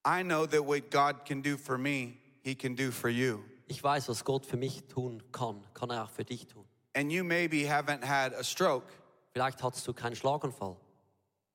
I 0.05 0.23
know 0.23 0.47
that 0.47 0.65
what 0.65 0.91
God 0.91 1.25
can 1.25 1.43
do 1.43 1.57
for 1.57 1.79
me, 1.79 2.19
He 2.43 2.55
can 2.55 2.75
do 2.75 2.91
for 2.91 3.09
you. 3.09 3.45
Ich 3.69 3.83
weiß, 3.83 4.09
was 4.09 4.23
Gott 4.25 4.45
für 4.45 4.57
mich 4.57 4.83
tun 4.89 5.23
kann, 5.33 5.63
kann 5.75 5.91
er 5.91 6.05
auch 6.05 6.11
für 6.11 6.25
dich 6.25 6.47
tun. 6.47 6.65
And 6.95 7.11
you 7.11 7.25
maybe 7.25 7.65
haven't 7.65 8.05
had 8.05 8.35
a 8.35 8.43
stroke, 8.45 8.85
Vielleicht 9.33 9.63
hattest 9.63 9.87
du 9.87 9.95
keinen 9.95 10.15
Schlaganfall, 10.15 10.77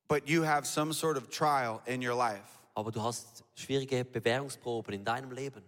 but 0.08 0.28
you 0.28 0.42
have 0.44 0.66
some 0.66 0.94
sort 0.94 1.16
of 1.16 1.30
trial 1.30 1.82
in 1.86 2.02
your 2.02 2.16
life. 2.16 2.58
aber 2.76 2.92
du 2.92 3.02
hast 3.02 3.44
schwierige 3.56 4.06
Bewährungsproben 4.06 4.94
in 4.94 5.04
deinem 5.04 5.32
Leben. 5.32 5.64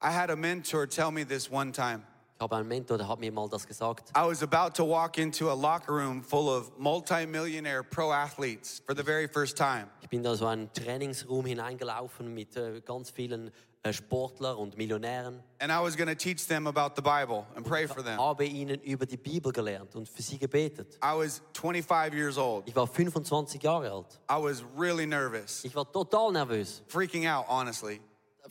I 0.00 0.10
had 0.10 0.30
a 0.30 0.36
mentor 0.36 0.86
tell 0.88 1.10
me 1.12 1.24
this 1.24 1.50
one 1.50 1.72
time. 1.72 2.02
Habe 2.42 2.56
einen 2.56 2.66
Mentor, 2.66 2.98
der 2.98 3.06
hat 3.06 3.20
mir 3.20 3.30
mal 3.30 3.48
das 3.48 3.64
gesagt. 3.64 4.10
I 4.16 4.26
was 4.26 4.42
about 4.42 4.74
to 4.74 4.84
walk 4.84 5.16
into 5.16 5.48
a 5.48 5.54
locker 5.54 5.92
room 5.92 6.24
full 6.24 6.48
of 6.48 6.72
multimillionaire 6.76 7.84
pro 7.84 8.10
athletes 8.10 8.82
for 8.84 8.96
the 8.96 9.02
very 9.04 9.28
first 9.28 9.56
time. 9.56 9.86
Ich 10.00 10.08
bin 10.08 10.24
da 10.24 10.34
so 10.34 10.46
einen 10.46 10.72
Trainingsraum 10.72 11.46
hineingelaufen 11.46 12.34
mit 12.34 12.56
äh, 12.56 12.80
ganz 12.84 13.10
vielen 13.10 13.52
äh, 13.84 13.92
Sportlern 13.92 14.56
und 14.56 14.76
Millionären. 14.76 15.40
And 15.60 15.70
I 15.70 15.80
was 15.80 15.96
going 15.96 16.08
to 16.08 16.16
teach 16.16 16.48
them 16.48 16.66
about 16.66 16.96
the 16.96 17.02
Bible 17.02 17.46
and 17.54 17.64
pray 17.64 17.86
for 17.86 18.02
them. 18.02 18.18
Habe 18.18 18.44
ihnen 18.44 18.80
über 18.80 19.06
die 19.06 19.16
Bibel 19.16 19.52
gelernt 19.52 19.94
und 19.94 20.08
für 20.08 20.22
sie 20.22 20.36
gebetet. 20.38 20.98
I 21.00 21.16
was 21.16 21.40
25 21.54 22.12
years 22.12 22.36
old. 22.38 22.66
Ich 22.66 22.74
war 22.74 22.88
25 22.88 23.62
Jahre 23.62 23.88
alt. 23.92 24.20
I 24.28 24.34
was 24.42 24.64
really 24.76 25.06
nervous, 25.06 25.64
Ich 25.64 25.76
war 25.76 25.90
total 25.92 26.32
nervös. 26.32 26.82
freaking 26.88 27.28
out, 27.28 27.46
honestly. 27.48 28.00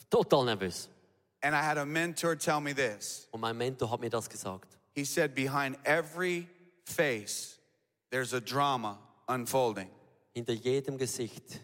Total 0.10 0.46
nervös. 0.46 0.88
And 1.44 1.56
I 1.56 1.64
had 1.64 1.78
a 1.78 1.86
mentor 1.86 2.36
tell 2.36 2.62
me 2.62 2.74
this. 2.74 3.28
Und 3.34 3.42
mein 3.42 3.58
Mentor 3.58 3.90
hat 3.90 4.00
mir 4.00 4.10
das 4.10 4.28
gesagt. 4.28 4.78
He 4.94 5.06
said, 5.06 5.34
Behind 5.34 5.78
every 5.86 6.48
face, 6.86 7.58
there's 8.12 8.34
a 8.34 8.42
drama 8.42 8.98
unfolding. 9.28 9.90
Hinter 10.36 10.54
jedem 10.54 10.98
Gesicht 10.98 11.60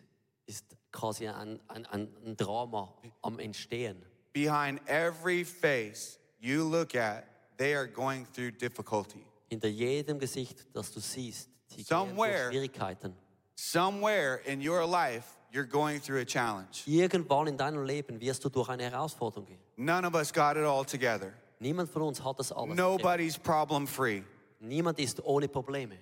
ist 0.48 0.63
quasi 0.92 1.28
ein, 1.28 1.60
ein, 1.70 1.86
ein, 1.92 2.36
Drama 2.36 2.94
am 3.24 3.40
Entstehen. 3.40 3.98
Behind 4.34 4.80
every 4.88 5.44
face 5.44 6.18
you 6.40 6.63
look 6.63 6.96
at, 6.96 7.26
they 7.58 7.74
are 7.74 7.88
going 7.88 8.26
through 8.26 8.52
difficulty. 8.52 9.24
Hinter 9.50 9.70
jedem 9.70 10.20
Gesicht, 10.20 10.66
das 10.74 10.92
du 10.92 11.00
siehst, 11.00 11.50
die 11.76 11.84
Somewhere- 11.84 12.50
Schwierigkeiten. 12.50 13.13
Somewhere 13.56 14.42
in 14.46 14.62
your 14.62 14.86
life, 14.86 15.38
you're 15.52 15.66
going 15.66 16.00
through 16.00 16.20
a 16.22 16.26
challenge. 16.26 16.84
Irgendwann 16.86 17.48
in 17.48 17.58
deinem 17.58 17.84
Leben 17.84 18.20
wirst 18.20 18.44
du 18.44 18.50
durch 18.50 18.70
eine 18.70 18.84
Herausforderung 18.84 19.46
gehen. 19.46 19.60
None 19.78 20.06
of 20.06 20.16
us 20.16 20.32
got 20.32 20.58
it 20.58 20.63
all 20.63 20.84
together. 20.84 21.34
Niemand 21.60 21.90
von 21.90 22.02
uns 22.04 22.20
hat 22.24 22.40
das 22.40 22.52
alles. 22.52 22.76
Nobody's 22.76 23.38
problem 23.38 23.88
free. 23.88 24.24
Niemand 24.60 25.00
ist 25.00 25.24
ohne 25.24 25.48
Probleme. 25.48 25.98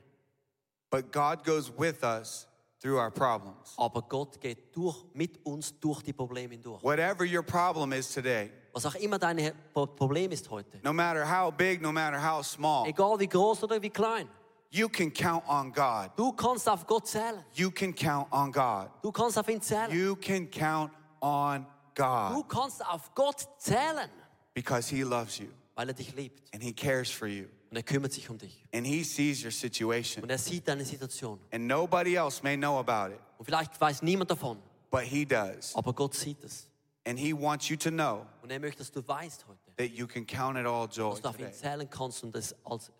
But 0.89 1.11
God 1.11 1.43
goes 1.43 1.69
with 1.77 2.03
us 2.03 2.47
through 2.81 2.97
our 2.97 3.11
problems. 3.11 3.73
Aber 3.77 4.01
Gott 4.01 4.39
geht 4.39 4.73
durch, 4.75 5.03
mit 5.13 5.45
uns 5.45 5.77
durch 5.79 6.01
die 6.03 6.13
Probleme 6.13 6.53
hindurch. 6.53 6.81
Whatever 6.83 7.25
your 7.25 7.43
problem 7.43 7.91
is 7.93 8.13
today, 8.13 8.51
Was 8.73 8.85
auch 8.85 8.95
immer 8.95 9.17
dein 9.19 9.51
Problem 9.73 10.31
ist 10.31 10.49
heute. 10.49 10.79
no 10.83 10.93
matter 10.93 11.25
how 11.25 11.51
big, 11.51 11.81
no 11.81 11.91
matter 11.91 12.17
how 12.17 12.41
small, 12.43 12.85
Egal 12.87 13.19
wie 13.19 13.27
groß 13.27 13.63
oder 13.63 13.81
wie 13.81 13.89
klein. 13.89 14.29
you 14.69 14.87
can 14.87 15.11
count 15.11 15.43
on 15.49 15.71
God. 15.73 16.11
Du 16.15 16.31
kannst 16.33 16.69
auf 16.69 16.85
Gott 16.85 17.07
zählen. 17.07 17.43
You 17.53 17.71
can 17.71 17.93
count 17.93 18.31
on 18.31 18.51
God. 18.51 18.89
Du 19.01 19.11
kannst 19.11 19.37
auf 19.37 19.49
ihn 19.49 19.61
zählen. 19.61 19.91
You 19.91 20.15
can 20.15 20.49
count 20.49 20.91
on 21.21 21.65
God 21.95 22.33
Du 22.35 22.43
kannst 22.43 22.85
auf 22.85 23.13
Gott 23.15 23.47
zählen, 23.57 24.09
because 24.53 24.89
He 24.93 25.01
loves 25.03 25.37
you 25.39 25.47
weil 25.75 25.89
er 25.89 25.93
dich 25.93 26.13
liebt. 26.15 26.41
and 26.53 26.61
He 26.63 26.73
cares 26.73 27.09
for 27.11 27.27
you 27.27 27.45
Und 27.71 27.77
er 27.77 27.83
kümmert 27.83 28.13
sich 28.13 28.29
um 28.29 28.37
dich. 28.37 28.65
and 28.73 28.85
He 28.85 29.03
sees 29.03 29.43
your 29.43 29.51
situation. 29.51 30.23
Und 30.23 30.29
er 30.29 30.37
sieht 30.37 30.67
deine 30.67 30.85
Situation. 30.85 31.39
And 31.51 31.67
nobody 31.67 32.15
else 32.15 32.41
may 32.43 32.55
know 32.55 32.77
about 32.79 33.13
it, 33.13 33.19
Und 33.37 33.45
vielleicht 33.45 33.79
weiß 33.81 34.01
niemand 34.01 34.29
davon, 34.31 34.57
but 34.91 35.01
He 35.01 35.25
does. 35.25 35.75
aber 35.75 35.93
Gott 35.93 36.13
sieht 36.15 36.43
es. 36.43 36.67
And 37.07 37.19
He 37.19 37.33
wants 37.33 37.67
you 37.69 37.75
to 37.77 37.89
know 37.89 38.25
Und 38.41 38.51
er 38.51 38.59
möchte, 38.59 38.79
dass 38.79 38.91
du 38.91 39.05
weißt 39.05 39.45
heute, 39.47 39.59
that 39.77 39.89
you 39.91 40.07
can 40.07 40.25
count 40.25 40.57
it 40.57 40.65
all 40.65 40.87
joy 40.89 41.11
dass 41.11 41.21
du 41.21 41.29
auf 41.29 41.39
ihn 41.39 41.45
today. 41.45 41.59
zählen 41.59 41.89
kannst 41.89 42.23
und 42.23 42.35
es 42.35 42.55
als 42.65 42.91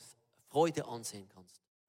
Freude 0.49 0.85
ansehen 0.85 1.27
kannst. 1.33 1.61